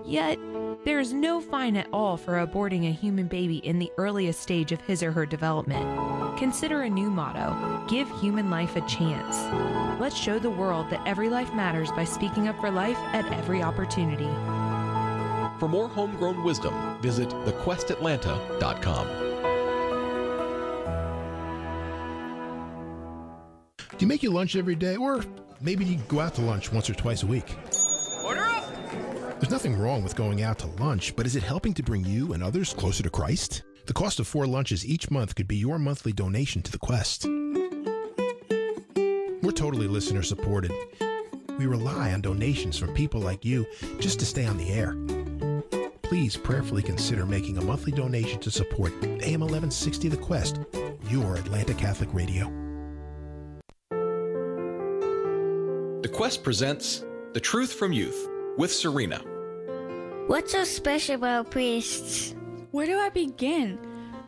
[0.07, 0.38] Yet,
[0.85, 4.73] there is no fine at all for aborting a human baby in the earliest stage
[4.73, 6.38] of his or her development.
[6.38, 9.38] Consider a new motto Give human life a chance.
[9.99, 13.62] Let's show the world that every life matters by speaking up for life at every
[13.62, 14.29] opportunity.
[15.59, 19.09] For more homegrown wisdom, visit thequestatlanta.com.
[23.79, 25.25] Do you make your lunch every day, or
[25.62, 27.57] maybe you go out to lunch once or twice a week?
[29.40, 32.33] There's nothing wrong with going out to lunch, but is it helping to bring you
[32.33, 33.62] and others closer to Christ?
[33.87, 37.24] The cost of four lunches each month could be your monthly donation to the Quest.
[39.40, 40.72] We're totally listener supported.
[41.57, 43.64] We rely on donations from people like you
[44.01, 44.96] just to stay on the air.
[46.03, 50.59] Please prayerfully consider making a monthly donation to support AM 1160 The Quest,
[51.11, 52.53] your Atlanta Catholic Radio.
[56.03, 59.18] The Quest presents The Truth from Youth with Serena.
[60.27, 62.35] What's so special about priests?
[62.73, 63.79] Where do I begin?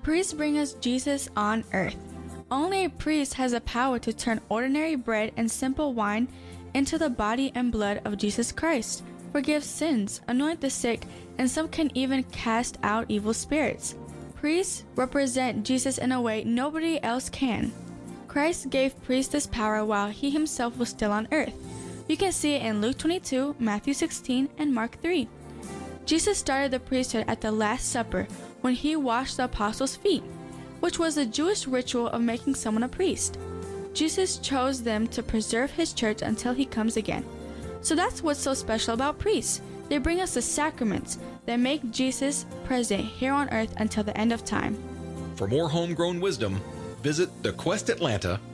[0.02, 1.96] Priests bring us Jesus on earth.
[2.50, 6.28] Only a priest has the power to turn ordinary bread and simple wine
[6.74, 11.04] into the body and blood of Jesus Christ, forgive sins, anoint the sick,
[11.36, 13.96] and some can even cast out evil spirits.
[14.36, 17.72] Priests represent Jesus in a way nobody else can.
[18.28, 21.52] Christ gave priests this power while he himself was still on earth.
[22.10, 25.28] You can see it in Luke 22, Matthew 16, and Mark 3.
[26.04, 28.26] Jesus started the priesthood at the Last Supper
[28.62, 30.24] when he washed the apostles' feet,
[30.80, 33.38] which was a Jewish ritual of making someone a priest.
[33.94, 37.24] Jesus chose them to preserve his church until he comes again.
[37.80, 39.62] So that's what's so special about priests.
[39.88, 44.32] They bring us the sacraments that make Jesus present here on earth until the end
[44.32, 44.76] of time.
[45.36, 46.60] For more homegrown wisdom,
[47.04, 48.49] visit thequestatlanta.com.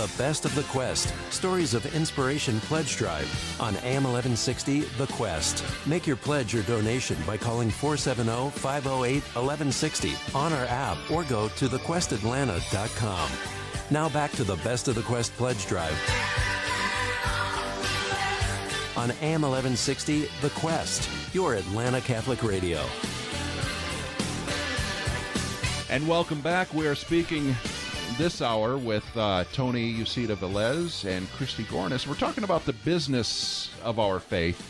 [0.00, 0.30] the best.
[0.46, 3.28] Of the Quest Stories of Inspiration Pledge Drive
[3.60, 5.62] on AM 1160 The Quest.
[5.86, 11.48] Make your pledge or donation by calling 470 508 1160 on our app or go
[11.48, 13.30] to thequestatlanta.com.
[13.90, 15.92] Now back to the Best of the Quest Pledge Drive
[18.96, 22.82] on AM 1160 The Quest, your Atlanta Catholic Radio.
[25.90, 26.72] And welcome back.
[26.72, 27.54] We are speaking
[28.16, 32.06] this hour with uh, Tony UcedaVelez and Kristi Gorinas.
[32.06, 34.60] We're talking about the business of our faith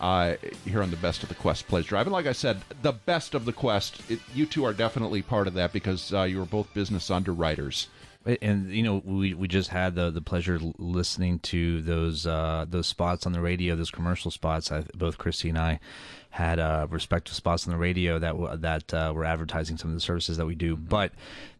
[0.00, 2.06] uh, here on the Best of the Quest Pledge Drive.
[2.06, 5.46] And like I said, the best of the Quest, it, you two are definitely part
[5.46, 7.88] of that because uh, you are both business underwriters.
[8.42, 12.86] And you know, we, we just had the the pleasure listening to those uh, those
[12.86, 14.70] spots on the radio, those commercial spots.
[14.70, 15.80] I, both Kristi and I
[16.30, 19.94] had uh, respective spots on the radio that w- that uh, were advertising some of
[19.94, 20.76] the services that we do.
[20.76, 21.12] But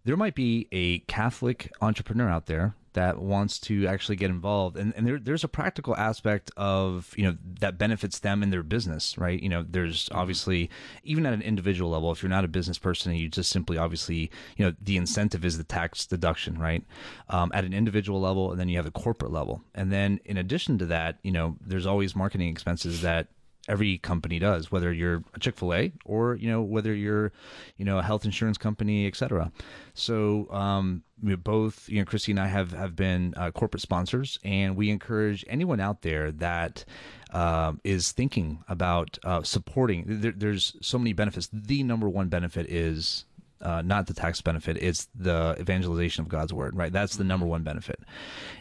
[0.04, 4.92] there might be a Catholic entrepreneur out there that wants to actually get involved, and,
[4.96, 9.16] and there, there's a practical aspect of you know that benefits them in their business,
[9.16, 9.40] right?
[9.40, 10.68] You know, there's obviously
[11.04, 13.78] even at an individual level, if you're not a business person and you just simply
[13.78, 16.82] obviously you know the incentive is the tax deduction, right?
[17.28, 20.36] Um, at an individual level, and then you have the corporate level, and then in
[20.36, 23.28] addition to that, you know, there's always marketing expenses that
[23.68, 27.32] every company does, whether you're a Chick Fil A or you know whether you're
[27.76, 29.52] you know a health insurance company, et cetera.
[29.94, 34.38] So um, we both, you know, Kristi and I have have been uh, corporate sponsors,
[34.44, 36.84] and we encourage anyone out there that
[37.32, 40.04] um, is thinking about uh, supporting.
[40.06, 41.48] There, there's so many benefits.
[41.52, 43.24] The number one benefit is
[43.60, 47.44] uh, not the tax benefit it's the evangelization of god's word right that's the number
[47.44, 47.98] one benefit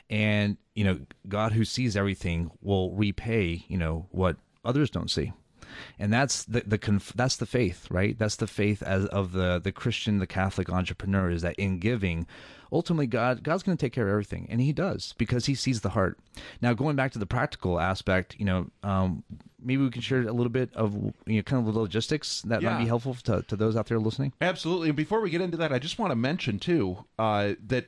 [0.09, 4.37] and you know god who sees everything will repay you know what
[4.67, 5.33] others don't see.
[5.99, 8.17] And that's the, the conf- that's the faith right?
[8.17, 12.25] That's the faith as of the the christian the catholic entrepreneur is that in giving
[12.71, 14.47] ultimately god god's going to take care of everything.
[14.49, 16.17] And he does because he sees the heart.
[16.61, 19.23] Now going back to the practical aspect you know um,
[19.61, 20.93] maybe we can share a little bit of
[21.25, 23.99] you know kind of the logistics that might be helpful to, to those out there
[23.99, 24.33] listening.
[24.41, 24.89] Absolutely.
[24.89, 27.85] And before we get into that, I just want to mention too uh, that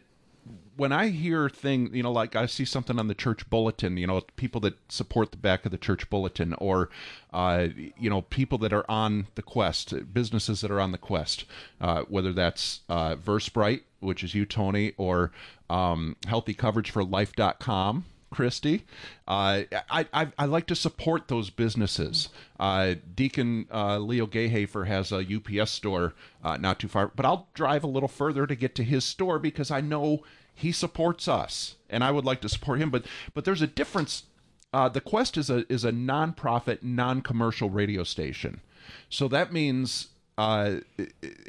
[0.80, 4.08] when I hear things, you know, like I see something on the church bulletin, you
[4.08, 6.90] know, people that support the back of the church bulletin, or
[7.34, 11.44] uh, you know, people that are on the quest, businesses that are on the quest,
[11.82, 15.32] uh, whether that's uh, VerSprite, which is you, Tony, or
[15.70, 18.06] um, HealthyCoverageForLife.com.
[18.32, 18.84] Kristi,
[19.28, 22.30] uh, I, I I like to support those businesses.
[22.60, 26.14] Uh, Deacon uh, Leo Gayhafer has a UPS store
[26.44, 29.40] uh, not too far, but I'll drive a little further to get to his store
[29.40, 30.22] because I know
[30.60, 32.90] he supports us, and I would like to support him.
[32.90, 34.24] But but there's a difference.
[34.72, 38.62] Uh, the Quest is a is a nonprofit, non-commercial radio station,
[39.10, 40.78] so that means uh,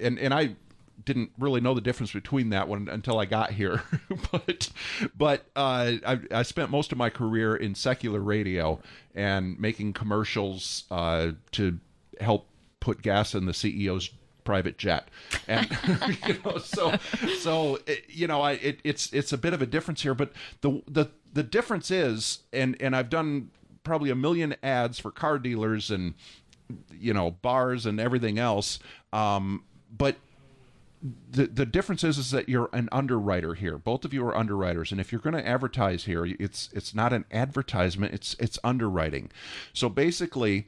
[0.00, 0.56] and and I
[1.04, 3.82] didn't really know the difference between that one until I got here.
[4.32, 4.70] but
[5.16, 8.80] but uh, I, I spent most of my career in secular radio
[9.14, 11.78] and making commercials uh, to
[12.20, 12.46] help
[12.80, 14.10] put gas in the CEO's
[14.44, 15.08] private jet
[15.48, 15.68] and
[16.26, 16.96] you know so
[17.38, 20.32] so it, you know I it, it's it's a bit of a difference here but
[20.60, 23.50] the the the difference is and and I've done
[23.82, 26.14] probably a million ads for car dealers and
[26.92, 28.78] you know bars and everything else
[29.12, 30.16] um but
[31.02, 33.78] the the difference is is that you're an underwriter here.
[33.78, 37.12] Both of you are underwriters, and if you're going to advertise here, it's it's not
[37.12, 38.12] an advertisement.
[38.12, 39.30] It's it's underwriting.
[39.72, 40.66] So basically,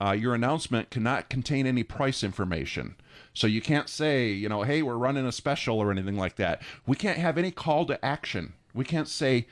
[0.00, 2.96] uh, your announcement cannot contain any price information.
[3.34, 6.62] So you can't say, you know, hey, we're running a special or anything like that.
[6.86, 8.54] We can't have any call to action.
[8.72, 9.46] We can't say,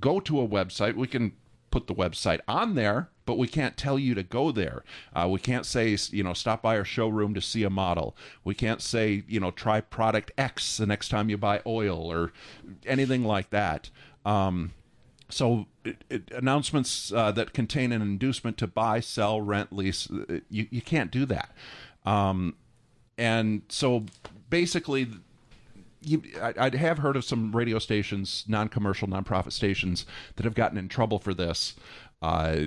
[0.00, 0.96] go to a website.
[0.96, 1.32] We can
[1.70, 4.82] put the website on there, but we can't tell you to go there.
[5.14, 8.16] Uh, we can't say, you know, stop by our showroom to see a model.
[8.44, 12.32] We can't say, you know, try product X the next time you buy oil or
[12.86, 13.90] anything like that.
[14.24, 14.72] Um,
[15.28, 20.40] so it, it, announcements uh, that contain an inducement to buy, sell, rent, lease, uh,
[20.48, 21.50] you, you can't do that.
[22.04, 22.54] Um,
[23.18, 24.04] and so
[24.50, 25.08] basically,
[26.02, 30.78] you, I, I have heard of some radio stations, non-commercial, non-profit stations that have gotten
[30.78, 31.74] in trouble for this.
[32.22, 32.62] Uh,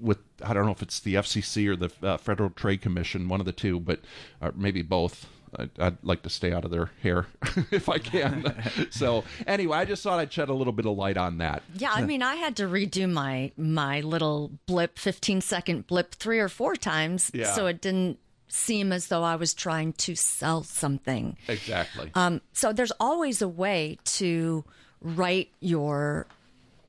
[0.00, 3.40] with I don't know if it's the FCC or the uh, Federal Trade Commission, one
[3.40, 4.00] of the two, but
[4.40, 5.26] uh, maybe both.
[5.56, 7.26] I'd, I'd like to stay out of their hair
[7.72, 8.54] if I can.
[8.90, 11.64] so anyway, I just thought I'd shed a little bit of light on that.
[11.74, 16.38] Yeah, I mean, I had to redo my my little blip, fifteen second blip, three
[16.38, 17.52] or four times, Yeah.
[17.52, 18.20] so it didn't
[18.52, 21.36] seem as though I was trying to sell something.
[21.48, 22.10] Exactly.
[22.14, 24.64] Um, so there's always a way to
[25.00, 26.26] write your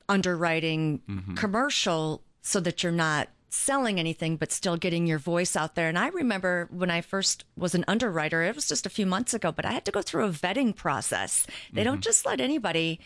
[0.09, 1.37] underwriting Mhm.
[1.37, 5.89] commercial so that you're not selling anything, but still getting your voice out there.
[5.89, 9.33] And I remember when I first was an underwriter, it was just a few months
[9.33, 11.45] ago, but I had to go through a vetting process.
[11.73, 13.01] They don't just let anybody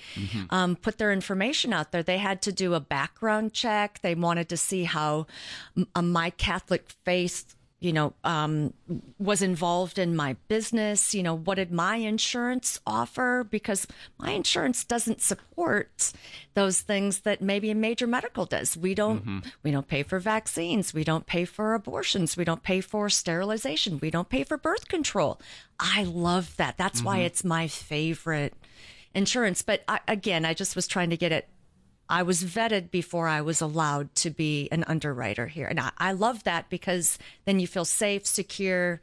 [0.51, 2.03] um, put their information out there.
[2.03, 4.01] They had to do a background check.
[4.03, 5.25] They wanted to see how
[5.75, 7.55] m- uh, my Catholic faith
[7.85, 8.73] you know, um,
[9.19, 11.13] was involved in my business.
[11.13, 13.45] You know, what did my insurance offer?
[13.49, 13.85] Because
[14.17, 16.11] my insurance doesn't support
[16.55, 18.75] those things that maybe a major medical does.
[18.75, 19.43] We don't.
[19.61, 20.93] We don't pay for vaccines.
[20.93, 22.35] We don't pay for abortions.
[22.35, 23.99] We don't pay for sterilization.
[24.01, 25.39] We don't pay for birth control.
[25.79, 26.77] I love that.
[26.77, 27.25] That's why Mhm.
[27.25, 28.53] it's my favorite
[29.13, 29.61] insurance.
[29.61, 31.47] But I, again, I just was trying to get it
[32.09, 35.67] I was vetted before I was allowed to be an underwriter here.
[35.67, 39.01] And I, I love that because then you feel safe, secure.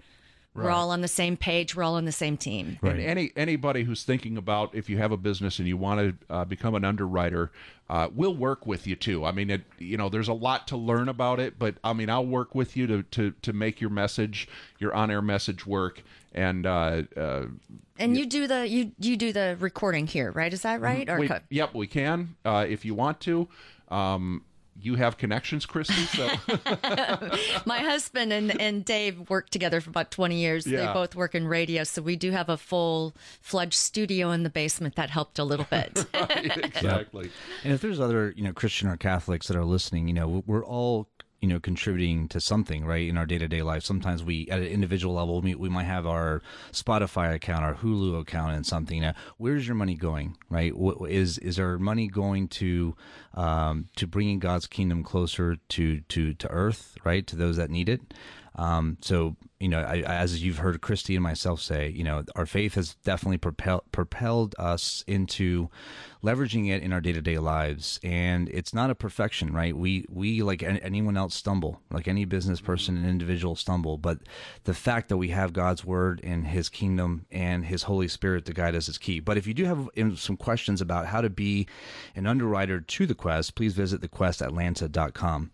[0.55, 1.75] We're all on the same page.
[1.75, 2.79] We're all on the same team.
[2.83, 6.35] And any anybody who's thinking about if you have a business and you want to
[6.35, 7.51] uh, become an underwriter,
[7.89, 9.25] uh, we'll work with you too.
[9.25, 12.11] I mean, it, you know, there's a lot to learn about it, but I mean,
[12.11, 14.47] I'll work with you to to to make your message,
[14.79, 16.03] your on-air message work.
[16.35, 17.45] And uh, uh,
[17.99, 20.53] And you do the you you do the recording here, right?
[20.53, 21.09] Is that right?
[21.09, 23.49] Or we, co- yep, we can uh, if you want to.
[23.89, 24.43] Um,
[24.81, 26.07] you have connections, Kristi.
[26.09, 30.65] So my husband and, and Dave worked together for about 20 years.
[30.65, 34.51] They both work in radio, so we do have a full fledged studio in the
[34.51, 36.05] basement that helped a little bit.
[36.15, 37.31] exactly.
[37.65, 40.65] And if there's other, you know, Christian or Catholics that are listening, you know, we're
[40.65, 41.09] all,
[41.43, 43.83] you know, contributing to something, right, in our day to day life.
[43.83, 46.41] Sometimes we, at an individual level, we, we might have our
[46.71, 49.01] Spotify account, our Hulu account, and something.
[49.01, 50.75] Now, where's your money going, right?
[50.75, 52.95] What, is is our money going to
[53.35, 57.89] um, to bringing God's kingdom closer to to to earth, right, to those that need
[57.89, 58.15] it?
[58.55, 62.47] Um, so, you know, I, as you've heard Kristi and myself say, you know, our
[62.47, 65.71] faith has definitely propelled propelled us into
[66.25, 69.77] leveraging it in our day to day lives, and it's not a perfection, right?
[69.77, 74.19] We we like an- anyone else stumble, like any business person and individual stumble, but
[74.65, 78.53] the fact that we have God's word and His kingdom and His Holy Spirit to
[78.53, 79.21] guide us is key.
[79.21, 81.69] But if you do have um, some questions about how to be
[82.17, 85.53] an underwriter to the Quest, please visit thequestatlanta.com.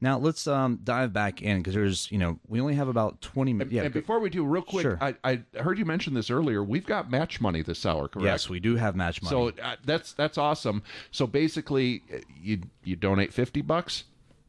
[0.00, 3.39] Now let's um, dive back in because there's, you know, we only have about 20
[3.44, 3.72] minutes.
[3.72, 4.98] Yeah, and before we do, real quick, Sure.
[5.00, 6.62] I, I heard you mention this earlier.
[6.62, 8.24] We've got match money this hour, correct?
[8.24, 9.30] Yes, we do have match money.
[9.30, 10.82] So uh, that's that's awesome.
[11.10, 14.04] So basically, uh, you you donate fifty bucks.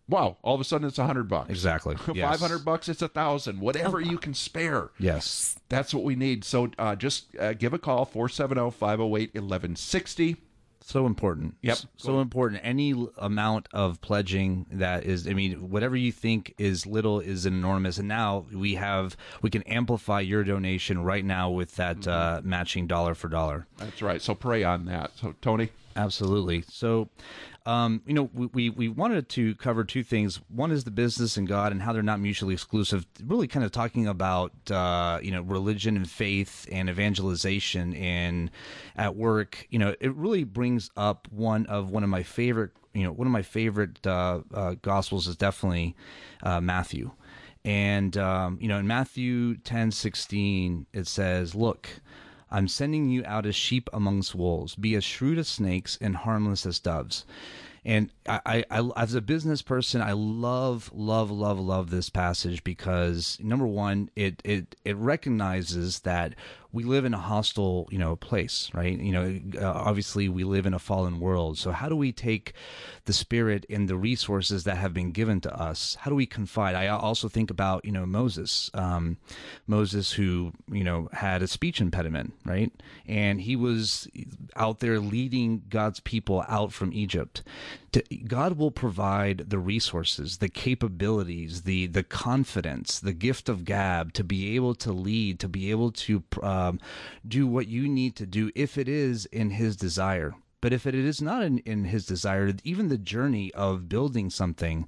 [0.09, 0.37] Wow!
[0.41, 1.49] All of a sudden, it's a hundred bucks.
[1.49, 1.95] Exactly.
[2.13, 2.29] Yes.
[2.29, 2.89] Five hundred bucks.
[2.89, 3.61] It's a thousand.
[3.61, 4.89] Whatever you can spare.
[4.99, 5.57] Yes.
[5.69, 6.43] That's what we need.
[6.43, 10.35] So uh, just uh, give a call 470-508-1160.
[10.83, 11.55] So important.
[11.61, 11.77] Yep.
[11.97, 12.61] So important.
[12.63, 17.97] Any amount of pledging that is, I mean, whatever you think is little is enormous.
[17.99, 22.09] And now we have, we can amplify your donation right now with that Mm-hmm.
[22.09, 23.67] uh, matching dollar for dollar.
[23.77, 24.21] That's right.
[24.21, 25.11] So pray on that.
[25.15, 25.69] So Tony.
[25.95, 26.63] Absolutely.
[26.69, 27.09] So,
[27.65, 30.41] um, you know, we, we, wanted to cover two things.
[30.49, 33.05] One is the business and God and how they're not mutually exclusive.
[33.23, 38.49] Really, kind of talking about uh, you know religion and faith and evangelization and
[38.95, 39.67] at work.
[39.69, 42.71] You know, it really brings up one of one of my favorite.
[42.93, 45.95] You know, one of my favorite uh, uh, gospels is definitely
[46.41, 47.11] uh, Matthew.
[47.63, 52.01] And um, you know, in Matthew ten sixteen, it says, "Look."
[52.51, 54.75] I'm sending you out as sheep amongst wolves.
[54.75, 57.25] Be as shrewd as snakes and harmless as doves.
[57.83, 62.63] And I, I, I, as a business person, I love, love, love, love this passage
[62.63, 66.35] because number one, it, it, it recognizes that
[66.73, 68.97] we live in a hostile, you know, place, right?
[68.97, 71.57] You know, uh, obviously we live in a fallen world.
[71.57, 72.53] So how do we take
[73.05, 75.97] the spirit and the resources that have been given to us?
[75.99, 76.75] How do we confide?
[76.75, 79.17] I also think about, you know, Moses, um,
[79.67, 82.71] Moses who, you know, had a speech impediment, right?
[83.05, 84.07] And he was
[84.55, 87.43] out there leading God's people out from Egypt.
[87.93, 94.13] To, God will provide the resources, the capabilities, the the confidence, the gift of gab
[94.13, 96.79] to be able to lead, to be able to um,
[97.27, 100.35] do what you need to do if it is in His desire.
[100.61, 104.87] But if it is not in, in His desire, even the journey of building something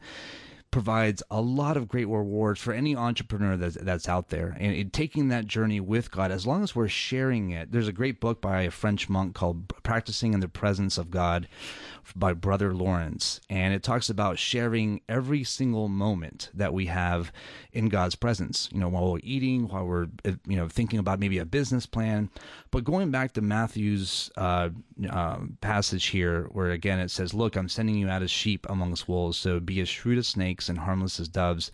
[0.73, 4.57] provides a lot of great rewards for any entrepreneur that's, that's out there.
[4.59, 7.93] And it, taking that journey with god as long as we're sharing it there's a
[7.93, 11.47] great book by a french monk called practicing in the presence of god
[12.15, 13.39] by brother lawrence.
[13.51, 17.31] And it talks about sharing every single moment that we have
[17.71, 21.19] in god's presence you know while we're eating while we're uh, you know thinking about
[21.19, 22.31] maybe a business plan.
[22.71, 24.69] But going back to matthew's uh,
[25.07, 29.07] uh, passage here where again it says look i'm sending you out as sheep amongst
[29.07, 31.71] wolves so be as shrewd as snakes and harmless as doves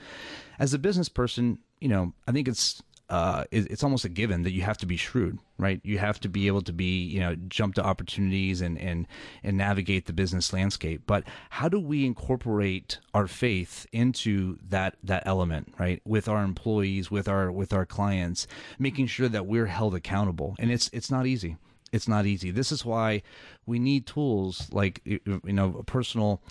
[0.60, 4.44] as a business person you know i think it's uh, it, it's almost a given
[4.44, 5.82] that you have to be shrewd, right?
[5.84, 9.08] You have to be able to be, you know, jump to opportunities and and
[9.44, 11.04] and navigate the business landscape.
[11.08, 16.02] But how do we incorporate our faith into that that element, right?
[16.06, 18.46] With our employees, with our with our clients,
[18.78, 21.58] making sure that we're held accountable, and it's it's not easy
[21.92, 22.52] it's not easy.
[22.52, 23.22] This is why
[23.66, 26.42] we need tools like you know a personal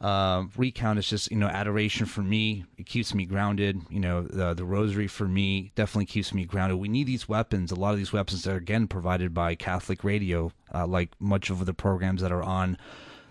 [0.00, 2.64] uh, recount is just you know adoration for me.
[2.76, 3.80] It keeps me grounded.
[3.90, 6.78] You know the the rosary for me definitely keeps me grounded.
[6.78, 7.72] We need these weapons.
[7.72, 11.66] A lot of these weapons are again provided by Catholic Radio, uh, like much of
[11.66, 12.76] the programs that are on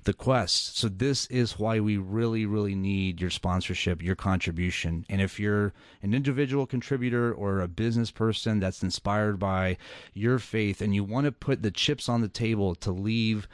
[0.08, 0.78] the quest.
[0.78, 5.06] So this is why we really, really need your sponsorship, your contribution.
[5.10, 9.78] And if you're an individual contributor or a business person that's inspired by
[10.14, 13.50] your faith and you want to put the chips on the table to leave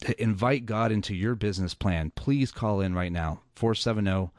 [0.00, 3.42] to invite God into your business plan, please call in right now.
[3.54, 4.30] 470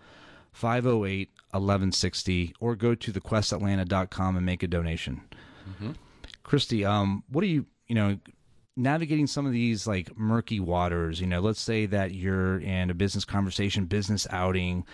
[0.51, 5.21] 508 1160 or go to thequestatlanta.com and make a donation.
[5.69, 5.91] Mm-hmm.
[6.43, 8.17] Kristi, um, what do you, you know,
[8.79, 12.93] navigating some of these like murky waters you know let's say that you're in a
[12.93, 14.85] business conversation business outing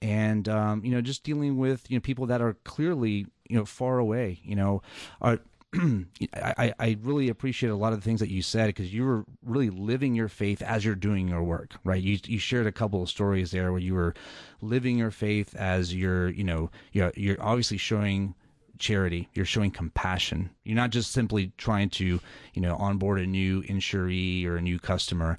[0.00, 3.64] and um, you know just dealing with you know people that are clearly you know
[3.64, 4.82] far away you know
[5.20, 5.38] are
[6.34, 9.24] I, I really appreciate a lot of the things that you said because you were
[9.42, 12.02] really living your faith as you're doing your work, right?
[12.02, 14.14] You you shared a couple of stories there where you were
[14.60, 18.34] living your faith as you're, you know, you're, you're obviously showing
[18.78, 19.28] charity.
[19.34, 20.50] You're showing compassion.
[20.64, 22.20] You're not just simply trying to,
[22.54, 25.38] you know, onboard a new insuree or a new customer.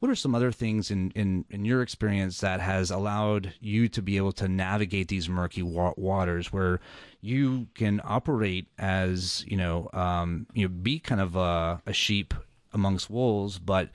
[0.00, 4.00] What are some other things in, in, in your experience that has allowed you to
[4.00, 6.80] be able to navigate these murky wa- waters where
[7.20, 12.32] you can operate as, you know, um, you know, be kind of a, a sheep
[12.72, 13.90] amongst wolves, but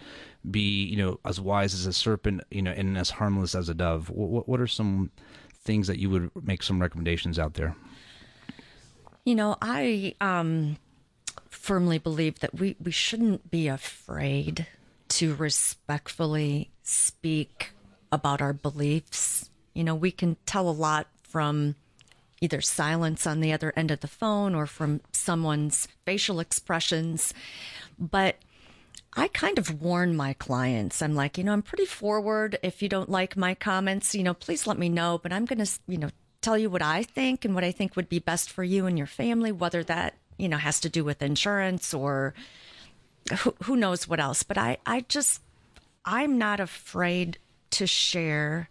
[0.51, 3.73] be, you know, as wise as a serpent, you know, and as harmless as a
[3.73, 4.09] dove?
[4.11, 5.09] What, what are some
[5.63, 7.75] things that you would make some recommendations out there?
[9.25, 10.77] You know, I um,
[11.49, 14.67] firmly believe that we, we shouldn't be afraid
[15.09, 17.71] to respectfully speak
[18.11, 19.49] about our beliefs.
[19.73, 21.75] You know, we can tell a lot from
[22.39, 27.33] either silence on the other end of the phone or from someone's facial expressions.
[27.97, 28.35] But
[29.13, 31.01] I kind of warn my clients.
[31.01, 32.59] I'm like, you know, I'm pretty forward.
[32.61, 35.17] If you don't like my comments, you know, please let me know.
[35.17, 36.09] But I'm going to, you know,
[36.45, 38.97] tell you what I think and what I think would be best for you and
[38.97, 42.35] your family, whether that, you know, has to do with insurance or
[43.39, 44.43] who, who knows what else.
[44.43, 45.41] But I, I just,
[46.05, 47.39] I'm not afraid
[47.71, 48.69] to share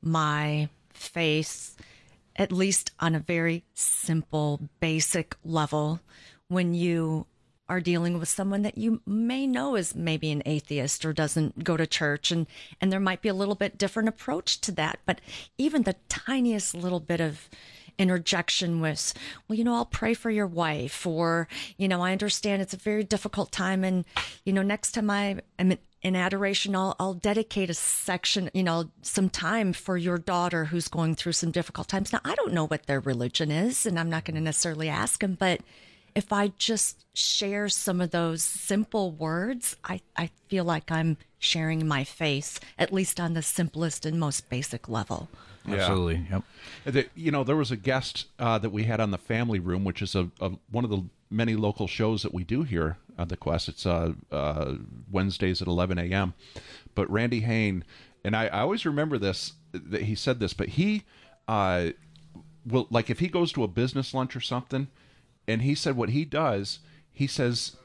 [0.00, 1.76] my face,
[2.36, 6.00] at least on a very simple, basic level,
[6.46, 7.26] when you
[7.70, 11.76] are dealing with someone that you may know is maybe an atheist or doesn't go
[11.76, 12.48] to church and
[12.80, 14.98] and there might be a little bit different approach to that.
[15.06, 15.20] But
[15.56, 17.48] even the tiniest little bit of
[17.96, 19.12] interjection with
[19.46, 22.78] well you know I'll pray for your wife or you know I understand it's a
[22.78, 24.06] very difficult time and
[24.44, 28.90] you know next time I am in adoration I'll I'll dedicate a section you know
[29.02, 32.12] some time for your daughter who's going through some difficult times.
[32.12, 35.20] Now I don't know what their religion is and I'm not going to necessarily ask
[35.20, 35.60] them but
[36.14, 41.86] if I just share some of those simple words, I, I feel like I'm sharing
[41.86, 45.28] my face, at least on the simplest and most basic level.
[45.66, 45.76] Yeah.
[45.76, 46.26] Absolutely.
[46.30, 46.42] Yep.
[46.84, 49.84] The, you know, there was a guest uh, that we had on the Family Room,
[49.84, 53.28] which is a, a, one of the many local shows that we do here on
[53.28, 53.68] the Quest.
[53.68, 54.74] It's uh, uh,
[55.10, 56.34] Wednesdays at 11 a.m.
[56.94, 57.84] But Randy Hain,
[58.24, 61.04] and I, I always remember this that he said this, but he
[61.46, 61.90] uh,
[62.66, 64.88] will like if he goes to a business lunch or something
[65.50, 66.78] and he said what he does
[67.12, 67.76] he says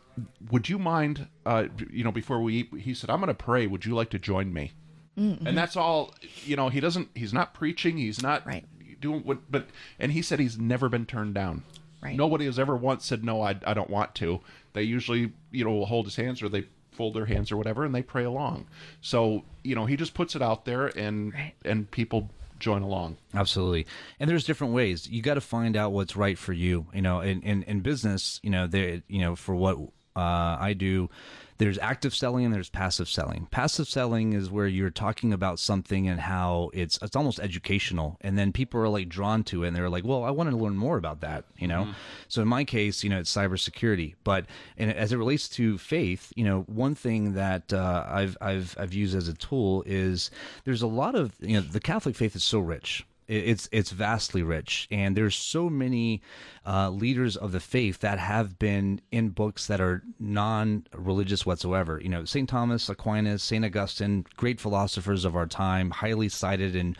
[0.49, 3.68] would you mind uh, you know before we eat he said i'm going to pray.
[3.68, 4.72] Would you like to join me?
[5.18, 5.45] Mhm.
[5.45, 6.13] and that's all
[6.43, 7.97] you know he doesn't he's not preaching.
[7.97, 8.66] He's not right.
[8.99, 9.68] doing what but
[9.99, 11.63] and he said he's never been turned down.
[12.01, 12.16] Right.
[12.16, 14.41] nobody has ever once said no I, I don't want to.
[14.74, 17.84] They usually you know will hold his hands or they fold their hands or whatever
[17.84, 18.68] and they pray along.
[19.01, 21.34] So you know he just puts it out there and
[21.66, 22.30] and people
[22.60, 23.86] join along Absolutely.
[24.20, 25.08] And there's different ways.
[25.10, 26.88] You got to find out what's right for you.
[26.93, 29.78] You know, in, in, in business, you know, there, you know, for what
[30.16, 31.10] uh, I do,
[31.58, 33.47] there's active selling and there's passive selling.
[33.51, 38.38] Passive selling is where you're talking about something and how it's it's almost educational, and
[38.38, 40.76] then people are like drawn to it, and they're like, "Well, I want to learn
[40.76, 41.89] more about that," you know.
[42.28, 44.16] So in my case, you know, it's cybersecurity.
[44.24, 44.45] But
[44.78, 48.93] and as it relates to faith, you know, one thing that uh, I've I've I've
[48.93, 50.32] used as a tool is
[50.66, 54.43] there's a lot of you know the Catholic faith is so rich It's it's vastly
[54.43, 56.21] rich, and there's so many
[56.65, 61.99] uh, leaders of the faith that have been in books that are non-religious whatsoever.
[61.99, 66.95] You know, Saint Thomas Aquinas, Saint Augustine, great philosophers of our time, highly cited in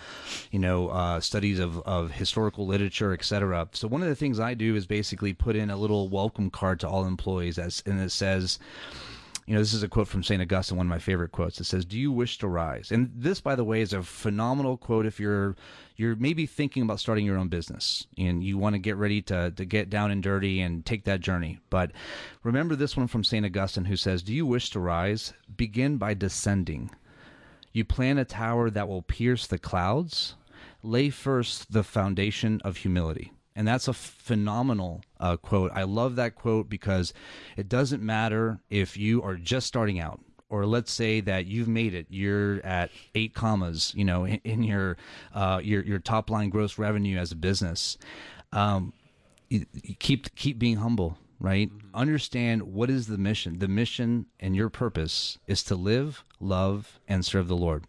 [0.50, 3.70] you know uh, studies of of historical literature, etc.
[3.74, 6.80] So one of the things I do is basically put in a little welcome card
[6.80, 8.58] to all employees, as and it says
[9.46, 10.42] you know, this is a quote from St.
[10.42, 11.60] Augustine, one of my favorite quotes.
[11.60, 12.92] It says, Do you wish to rise?
[12.92, 15.56] And this, by the way, is a phenomenal quote if you're
[15.96, 19.52] you're maybe thinking about starting your own business and you want to get ready to,
[19.52, 21.60] to get down and dirty and take that journey.
[21.70, 21.92] But
[22.44, 23.46] remember this one from St.
[23.46, 25.34] Augustine who says, Do you wish to rise?
[25.56, 26.90] Begin by descending.
[27.72, 30.36] You plan a tower that will pierce the clouds.
[30.82, 33.32] Lay first the foundation of humility.
[33.56, 35.72] And that's a phenomenal uh, quote.
[35.74, 37.14] I love that quote because
[37.56, 41.94] it doesn't matter if you are just starting out, or let's say that you've made
[41.94, 42.08] it.
[42.10, 44.98] You're at eight commas, you know, in, in your
[45.34, 47.98] uh, your your top line gross revenue as a business.
[48.52, 48.92] Um,
[49.50, 54.56] you, you keep keep being humble right understand what is the mission the mission and
[54.56, 57.86] your purpose is to live love and serve the lord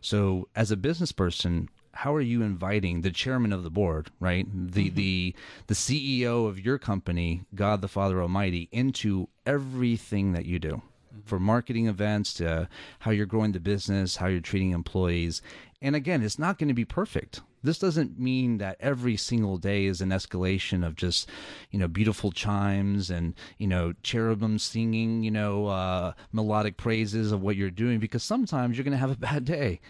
[0.00, 4.46] so as a business person how are you inviting the chairman of the board right?
[4.52, 5.34] The the
[5.66, 10.82] the ceo of your company god the father almighty into everything that you do.
[11.24, 12.68] For marketing events to
[13.00, 15.42] how you're growing the business how you're treating employees.
[15.80, 17.40] And again it's not going to be perfect.
[17.64, 21.28] This doesn't mean that every single day is an escalation of just
[21.70, 27.42] you know beautiful chimes and you know cherubim singing you know uh, melodic praises of
[27.42, 29.80] what you're doing because sometimes you're going to have a bad day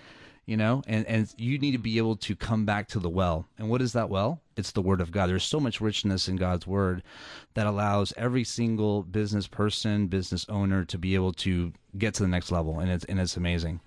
[0.47, 3.47] you know and and you need to be able to come back to the well.
[3.59, 4.41] And what is that well?
[4.57, 5.29] It's the word of god.
[5.29, 7.03] There's so much richness in god's word
[7.55, 12.29] that allows every single business person business owner to be able to get to the
[12.29, 13.81] next level and it's and it's amazing.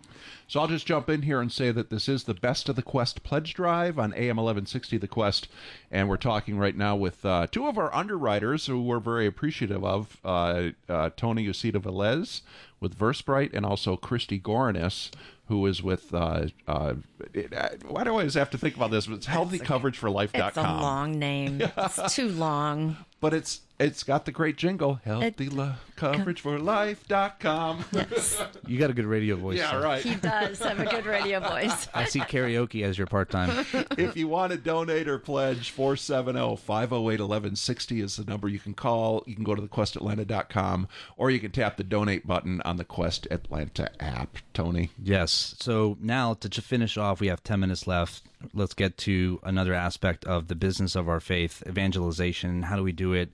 [0.47, 2.81] So I'll just jump in here and say that this is the Best of the
[2.81, 5.47] Quest pledge drive on AM 1160 The Quest.
[5.91, 9.83] And we're talking right now with uh, two of our underwriters who we're very appreciative
[9.83, 12.41] of uh, uh, Tony UcedaVelez
[12.79, 15.09] with VerSprite and also Kristi Gorinas,
[15.47, 16.93] who is with, uh, uh,
[17.33, 19.07] it, uh, why do I always have to think about this?
[19.07, 20.47] But it's healthycoverageforlife.com.
[20.47, 21.61] It's a long name.
[21.77, 22.97] It's too long.
[23.21, 27.85] But it's it's got the great jingle, healthy lo- coverage for life.com.
[27.91, 28.41] Yes.
[28.67, 29.81] you got a good radio voice Yeah, so.
[29.81, 30.01] right.
[30.03, 31.87] He does have a good radio voice.
[31.93, 33.65] i see karaoke as your part-time
[33.97, 38.73] if you want to donate or pledge, 470 508 1160 is the number you can
[38.73, 39.23] call.
[39.25, 43.27] You can go to thequestatlanta.com or you can tap the donate button on the Quest
[43.31, 44.37] Atlanta app.
[44.53, 44.91] Tony?
[45.01, 45.55] Yes.
[45.59, 48.23] So now to finish off, we have 10 minutes left.
[48.53, 52.63] Let's get to another aspect of the business of our faith, evangelization.
[52.63, 53.31] How do we do it?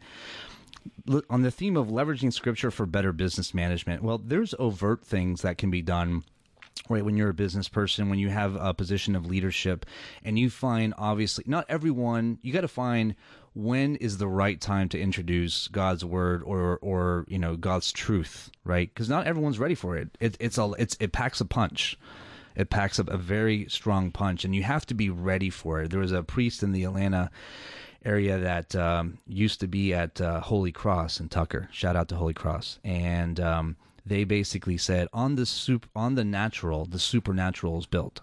[1.30, 5.58] On the theme of leveraging scripture for better business management, well, there's overt things that
[5.58, 6.24] can be done
[6.90, 9.86] right when you're a business person when you have a position of leadership
[10.24, 13.16] and you find obviously not everyone you got to find
[13.54, 18.50] when is the right time to introduce god's word or or you know god's truth
[18.64, 20.10] right because not everyone's ready for it.
[20.20, 21.98] it it's a it's it packs a punch
[22.56, 25.90] it packs up a very strong punch and you have to be ready for it
[25.90, 27.30] there was a priest in the atlanta
[28.06, 31.70] area that um, used to be at uh, Holy Cross in Tucker.
[31.72, 32.80] Shout out to Holy Cross.
[32.84, 33.76] And um,
[34.06, 38.22] they basically said on the soup on the natural, the supernatural is built.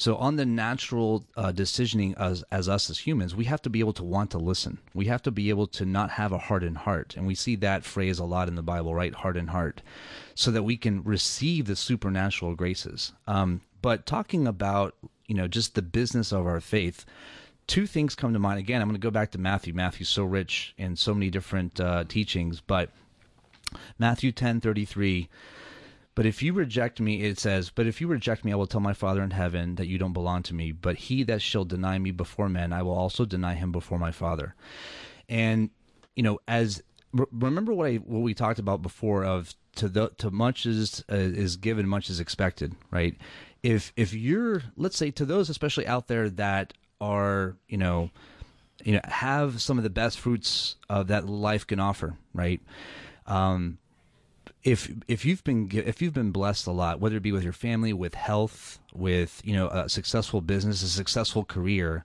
[0.00, 3.80] So on the natural uh, decisioning as as us as humans, we have to be
[3.80, 4.78] able to want to listen.
[4.94, 7.84] We have to be able to not have a hardened heart, and we see that
[7.84, 9.12] phrase a lot in the Bible, right?
[9.12, 9.82] Hardened heart,
[10.34, 13.12] so that we can receive the supernatural graces.
[13.26, 14.94] Um, but talking about
[15.26, 17.04] you know just the business of our faith,
[17.66, 18.58] two things come to mind.
[18.58, 19.74] Again, I'm going to go back to Matthew.
[19.74, 22.88] Matthew's so rich in so many different uh, teachings, but
[23.98, 25.28] Matthew 10:33
[26.14, 28.80] but if you reject me, it says, But if you reject me, I will tell
[28.80, 30.72] my Father in heaven that you don't belong to me.
[30.72, 34.10] But he that shall deny me before men, I will also deny him before my
[34.10, 34.54] Father.
[35.28, 35.70] And,
[36.16, 36.82] you know, as
[37.12, 41.16] remember what I what we talked about before of to the to much is uh,
[41.16, 43.16] is given, much is expected, right?
[43.62, 48.10] If if you're let's say to those especially out there that are, you know,
[48.84, 52.60] you know, have some of the best fruits of that life can offer, right?
[53.26, 53.78] Um,
[54.62, 57.52] if if you've been if you've been blessed a lot, whether it be with your
[57.52, 62.04] family, with health, with you know a successful business, a successful career,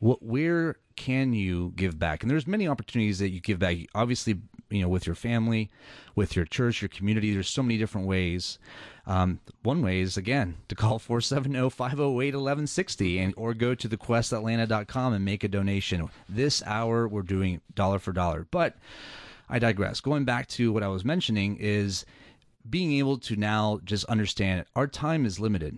[0.00, 2.22] what where can you give back?
[2.22, 3.78] And there's many opportunities that you give back.
[3.94, 4.38] Obviously,
[4.70, 5.70] you know, with your family,
[6.14, 7.32] with your church, your community.
[7.32, 8.58] There's so many different ways.
[9.06, 15.44] Um, one way is again to call 470-508-1160 and or go to thequestatlanta.com and make
[15.44, 16.08] a donation.
[16.28, 18.76] This hour we're doing dollar for dollar, but
[19.52, 20.00] I digress.
[20.00, 22.06] Going back to what I was mentioning is
[22.68, 25.76] being able to now just understand our time is limited.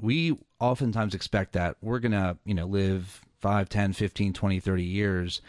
[0.00, 4.84] we oftentimes expect that we're going to, you know, live 5, 10, 15, 20, 30
[4.84, 5.40] years.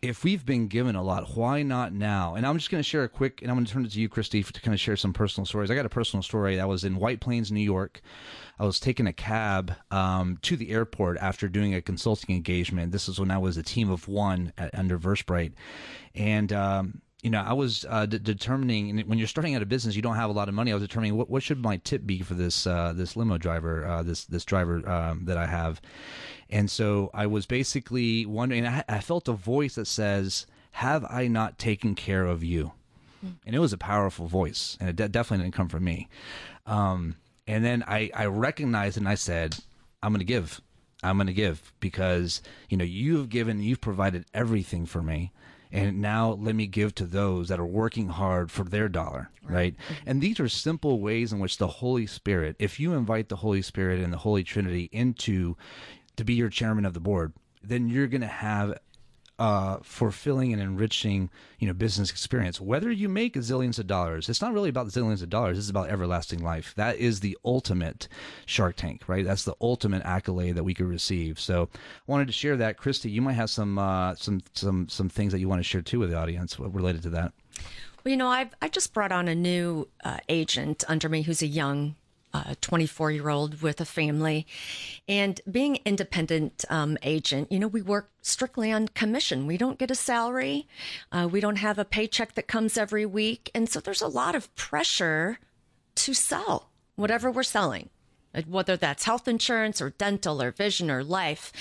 [0.00, 2.34] If we've been given a lot, why not now?
[2.34, 4.00] And I'm just going to share a quick, and I'm going to turn it to
[4.00, 5.70] you, Kristi, to kind of share some personal stories.
[5.70, 6.56] I got a personal story.
[6.56, 8.00] that was in White Plains, New York.
[8.58, 12.90] I was taking a cab um, to the airport after doing a consulting engagement.
[12.90, 15.52] This is when I was a team of one at, under VerSprite.
[16.16, 19.66] And, um, you know, I was uh, de- determining and when you're starting out a
[19.66, 20.72] business, you don't have a lot of money.
[20.72, 23.86] I was determining what, what should my tip be for this uh, this limo driver,
[23.86, 25.80] uh, this this driver um, that I have,
[26.50, 28.66] and so I was basically wondering.
[28.66, 32.72] I, I felt a voice that says, "Have I not taken care of you?"
[33.46, 36.08] And it was a powerful voice, and it de- definitely didn't come from me.
[36.66, 37.14] Um,
[37.46, 39.58] and then I I recognized and I said,
[40.02, 40.60] "I'm going to give."
[41.04, 45.32] I'm going to give because you know you've given, you've provided everything for me
[45.72, 49.74] and now let me give to those that are working hard for their dollar right,
[49.76, 49.94] mm-hmm.
[50.06, 53.62] and these are simple ways in which the holy spirit if you invite the holy
[53.62, 55.56] spirit and the holy trinity into
[56.16, 57.32] to be your chairman of the board
[57.64, 58.78] then you're going to have
[59.42, 61.28] uh, fulfilling and enriching,
[61.58, 62.60] you know, business experience.
[62.60, 65.58] Whether you make zillions of dollars, it's not really about zillions of dollars.
[65.58, 66.72] It's about everlasting life.
[66.76, 68.06] That is the ultimate
[68.46, 69.24] Shark Tank, right?
[69.24, 71.40] That's the ultimate accolade that we could receive.
[71.40, 72.78] So, I wanted to share that.
[72.78, 75.82] Kristi, you might have some uh, some some some things that you want to share
[75.82, 77.32] too with the audience related to that.
[78.04, 81.42] Well, you know, I've I just brought on a new uh, agent under me who's
[81.42, 81.96] a young
[82.60, 84.46] 24 year old with a family.
[85.08, 89.46] And being independent um, agent, you know, we work strictly on commission.
[89.46, 90.66] We don't get a salary.
[91.10, 93.50] Uh, we don't have a paycheck that comes every week.
[93.54, 95.38] And so there's a lot of pressure
[95.96, 97.90] to sell whatever we're selling.
[98.46, 101.52] Whether that's health insurance or dental or vision or life.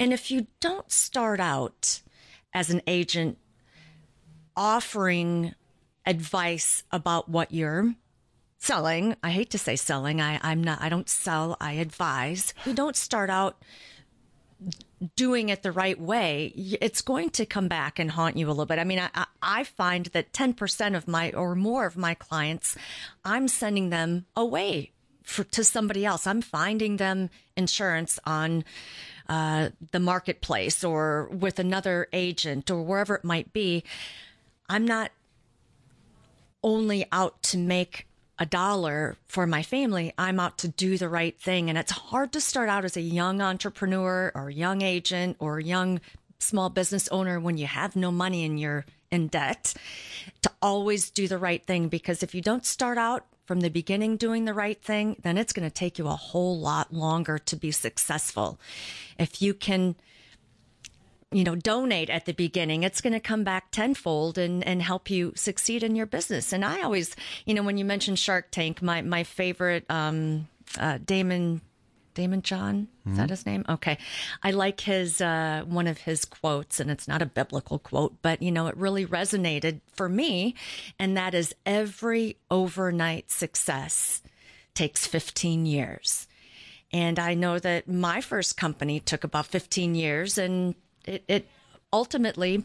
[0.00, 2.00] And if you don't start out
[2.52, 3.38] as an agent
[4.56, 5.54] offering
[6.04, 7.94] advice about what you're
[8.66, 9.16] selling.
[9.22, 10.20] I hate to say selling.
[10.20, 12.52] I, i'm not i don't sell i advise.
[12.66, 13.62] We don't start out
[15.14, 16.52] doing it the right way.
[16.56, 18.78] It's going to come back and haunt you a little bit.
[18.78, 22.76] I mean i, I find that 10% of my or more of my clients
[23.24, 24.90] i'm sending them away
[25.22, 26.26] for, to somebody else.
[26.26, 28.64] I'm finding them insurance on
[29.28, 33.82] uh, the marketplace or with another agent or wherever it might be.
[34.68, 35.10] I'm not
[36.62, 38.06] only out to make
[38.38, 41.68] a dollar for my family, I'm out to do the right thing.
[41.68, 46.00] And it's hard to start out as a young entrepreneur or young agent or young
[46.38, 49.74] small business owner when you have no money and you're in debt
[50.42, 51.88] to always do the right thing.
[51.88, 55.52] Because if you don't start out from the beginning doing the right thing, then it's
[55.52, 58.58] going to take you a whole lot longer to be successful.
[59.18, 59.94] If you can
[61.32, 65.10] you know, donate at the beginning, it's going to come back tenfold and, and help
[65.10, 66.52] you succeed in your business.
[66.52, 70.46] And I always, you know, when you mentioned Shark Tank, my, my favorite, um,
[70.78, 71.62] uh, Daymond,
[72.14, 73.30] Daymond John, is that Mhm.
[73.30, 73.64] his name?
[73.68, 73.98] Okay.
[74.42, 78.40] I like his, uh, one of his quotes and it's not a biblical quote, but
[78.40, 80.54] you know, it really resonated for me.
[80.98, 84.22] And that is every overnight success
[84.74, 86.28] takes 15 years.
[86.92, 90.74] And I know that my first company took about 15 years and
[91.06, 91.48] it, it
[91.92, 92.64] ultimately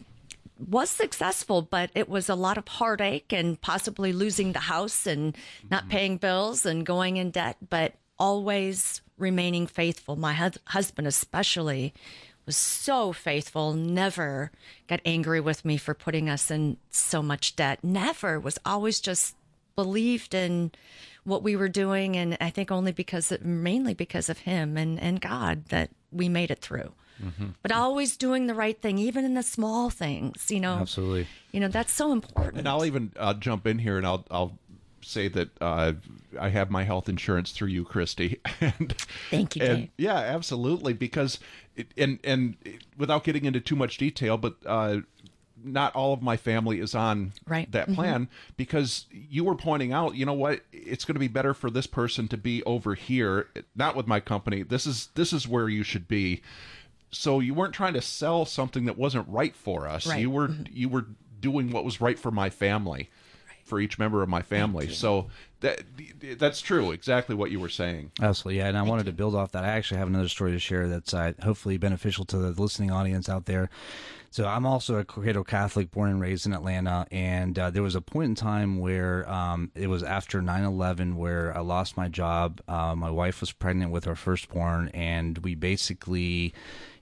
[0.58, 5.36] was successful, but it was a lot of heartache and possibly losing the house and
[5.70, 5.90] not mm-hmm.
[5.90, 10.16] paying bills and going in debt, but always remaining faithful.
[10.16, 11.94] My hus- husband, especially,
[12.46, 14.50] was so faithful, never
[14.88, 17.82] got angry with me for putting us in so much debt.
[17.82, 19.36] Never was always just
[19.74, 20.72] believed in
[21.24, 22.16] what we were doing.
[22.16, 26.50] And I think only because, mainly because of him and, and God, that we made
[26.50, 26.92] it through
[27.62, 30.74] but always doing the right thing, even in the small things, you know.
[30.78, 31.26] Absolutely.
[31.52, 32.58] You know, that's so important.
[32.58, 34.58] And I'll even uh, jump in here and I'll I'll
[35.04, 35.92] say that uh,
[36.38, 38.38] I have my health insurance through you, Kristi.
[38.60, 38.92] and,
[39.30, 39.90] Thank you, and- Dave.
[39.98, 40.92] yeah, absolutely.
[40.92, 41.38] Because
[41.76, 42.56] it, and and
[42.96, 44.98] without getting into too much detail, but uh,
[45.64, 47.70] not all of my family is on Right.
[47.70, 47.94] that Mhm.
[47.94, 51.70] plan because you were pointing out, you know what, it's going to be better for
[51.70, 54.62] this person to be over here, not with my company.
[54.64, 56.42] This is this is where you should be.
[57.12, 60.06] So you weren't trying to sell something that wasn't right for us.
[60.06, 60.20] Right.
[60.20, 61.06] You were you were
[61.40, 63.10] doing what was right for my family,
[63.64, 64.88] for each member of my family.
[64.88, 65.28] So
[65.60, 65.82] that
[66.38, 66.90] that's true.
[66.90, 68.12] Exactly what you were saying.
[68.20, 68.68] Absolutely, yeah.
[68.68, 69.64] And I wanted to build off that.
[69.64, 73.28] I actually have another story to share that's uh, hopefully beneficial to the listening audience
[73.28, 73.70] out there.
[74.30, 77.94] So I'm also a cradle Catholic, born and raised in Atlanta, and uh, there was
[77.94, 82.62] a point in time where um, it was after 9/11 where I lost my job.
[82.66, 86.54] Uh, my wife was pregnant with our firstborn, and we basically,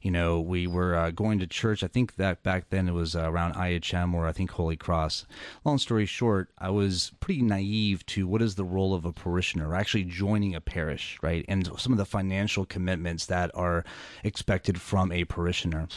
[0.03, 1.83] You know, we were uh, going to church.
[1.83, 5.27] I think that back then it was uh, around IHM or I think Holy Cross.
[5.65, 9.75] Long story short, I was pretty naive to what is the role of a parishioner,
[9.75, 11.45] actually joining a parish, right?
[11.49, 13.85] And some of the financial commitments that are
[14.25, 15.89] expected from a parishioner.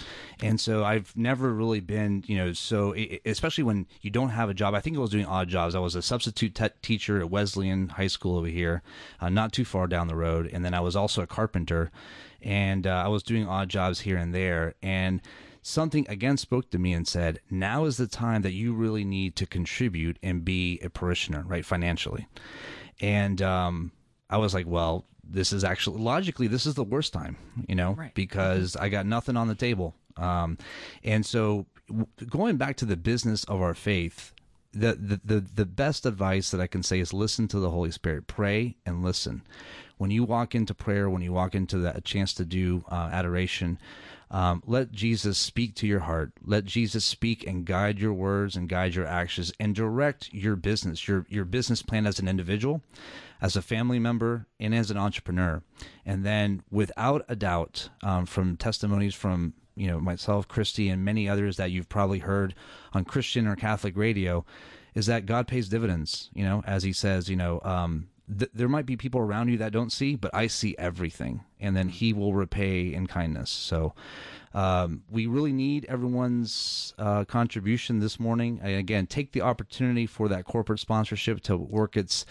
[0.41, 2.93] And so I've never really been, you know, so
[3.25, 4.73] especially when you don't have a job.
[4.73, 5.75] I think I was doing odd jobs.
[5.75, 8.81] I was a substitute te- teacher at Wesleyan High School over here,
[9.21, 10.49] uh, not too far down the road.
[10.51, 11.91] And then I was also a carpenter
[12.43, 14.75] and uh, I was doing odd jobs here and there.
[14.81, 15.21] And
[15.61, 19.35] something again spoke to me and said, now is the time that you really need
[19.37, 22.27] to contribute and be a parishioner, right, financially.
[23.01, 23.91] And um,
[24.29, 27.37] I was like, well, this is actually logically this is the worst time,
[27.67, 29.95] you know, because I got nothing on the table.
[30.17, 30.57] Um,
[31.03, 34.33] and so w- going back to the business of our faith,
[34.73, 37.91] the, the the the best advice that I can say is listen to the Holy
[37.91, 39.43] Spirit, pray and listen.
[39.97, 43.09] When you walk into prayer, when you walk into that a chance to do uh,
[43.11, 43.79] adoration,
[44.33, 46.31] um, let Jesus speak to your heart.
[46.43, 51.07] Let Jesus speak and guide your words and guide your actions and direct your business,
[51.07, 52.81] your your business plan as an individual,
[53.39, 55.61] as a family member, and as an entrepreneur.
[56.03, 61.29] And then, without a doubt, um, from testimonies from you know myself, Kristi, and many
[61.29, 62.55] others that you've probably heard
[62.91, 64.43] on Christian or Catholic radio,
[64.95, 66.31] is that God pays dividends.
[66.33, 67.61] You know, as He says, you know.
[67.63, 68.07] Um,
[68.39, 71.75] th- there might be people around you that don't see, but I see everything, and
[71.75, 73.49] then He will repay in kindness.
[73.49, 73.93] So,
[74.53, 78.59] um, we really need everyone's uh, contribution this morning.
[78.61, 82.25] And again, take the opportunity for that corporate sponsorship to work its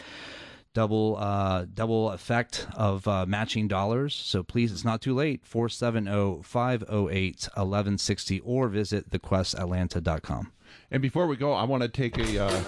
[0.74, 4.14] double uh, double effect of uh, matching dollars.
[4.14, 5.44] So please, it's not too late.
[5.44, 10.52] 470-508-1160 or visit thequestatlanta.com.
[10.90, 12.62] And before we go, I want to take a uh,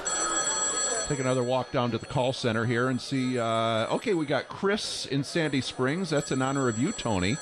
[1.09, 3.39] take another walk down to the call center here and see.
[3.39, 6.11] Uh, okay, we got Chris in Sandy Springs.
[6.11, 7.37] That's in honor of you, Tony.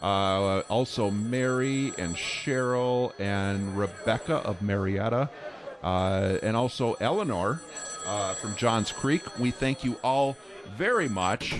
[0.00, 5.28] Uh, also, Mary and Cheryl and Rebecca of Marietta,
[5.82, 7.60] uh, and also Eleanor
[8.06, 9.22] uh, from Johns Creek.
[9.38, 10.36] We thank you all
[10.76, 11.54] very much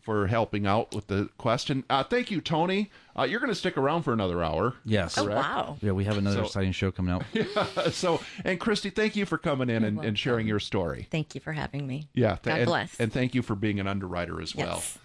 [0.00, 1.84] for helping out with the question.
[1.90, 2.90] Uh, thank you, Tony.
[3.18, 4.74] Uh, you're going to stick around for another hour.
[4.84, 5.16] Yes.
[5.16, 5.30] correct?
[5.30, 5.76] Oh, wow.
[5.80, 7.24] Yeah, we have another So- exciting show coming out.
[7.32, 11.06] Yeah, so, and Kristi, thank you for coming in and, and sharing your story.
[11.10, 12.08] Thank you for having me.
[12.14, 12.98] Yeah, th- God and, bless.
[13.00, 14.76] And thank you for being an underwriter as well.
[14.76, 14.98] Yes.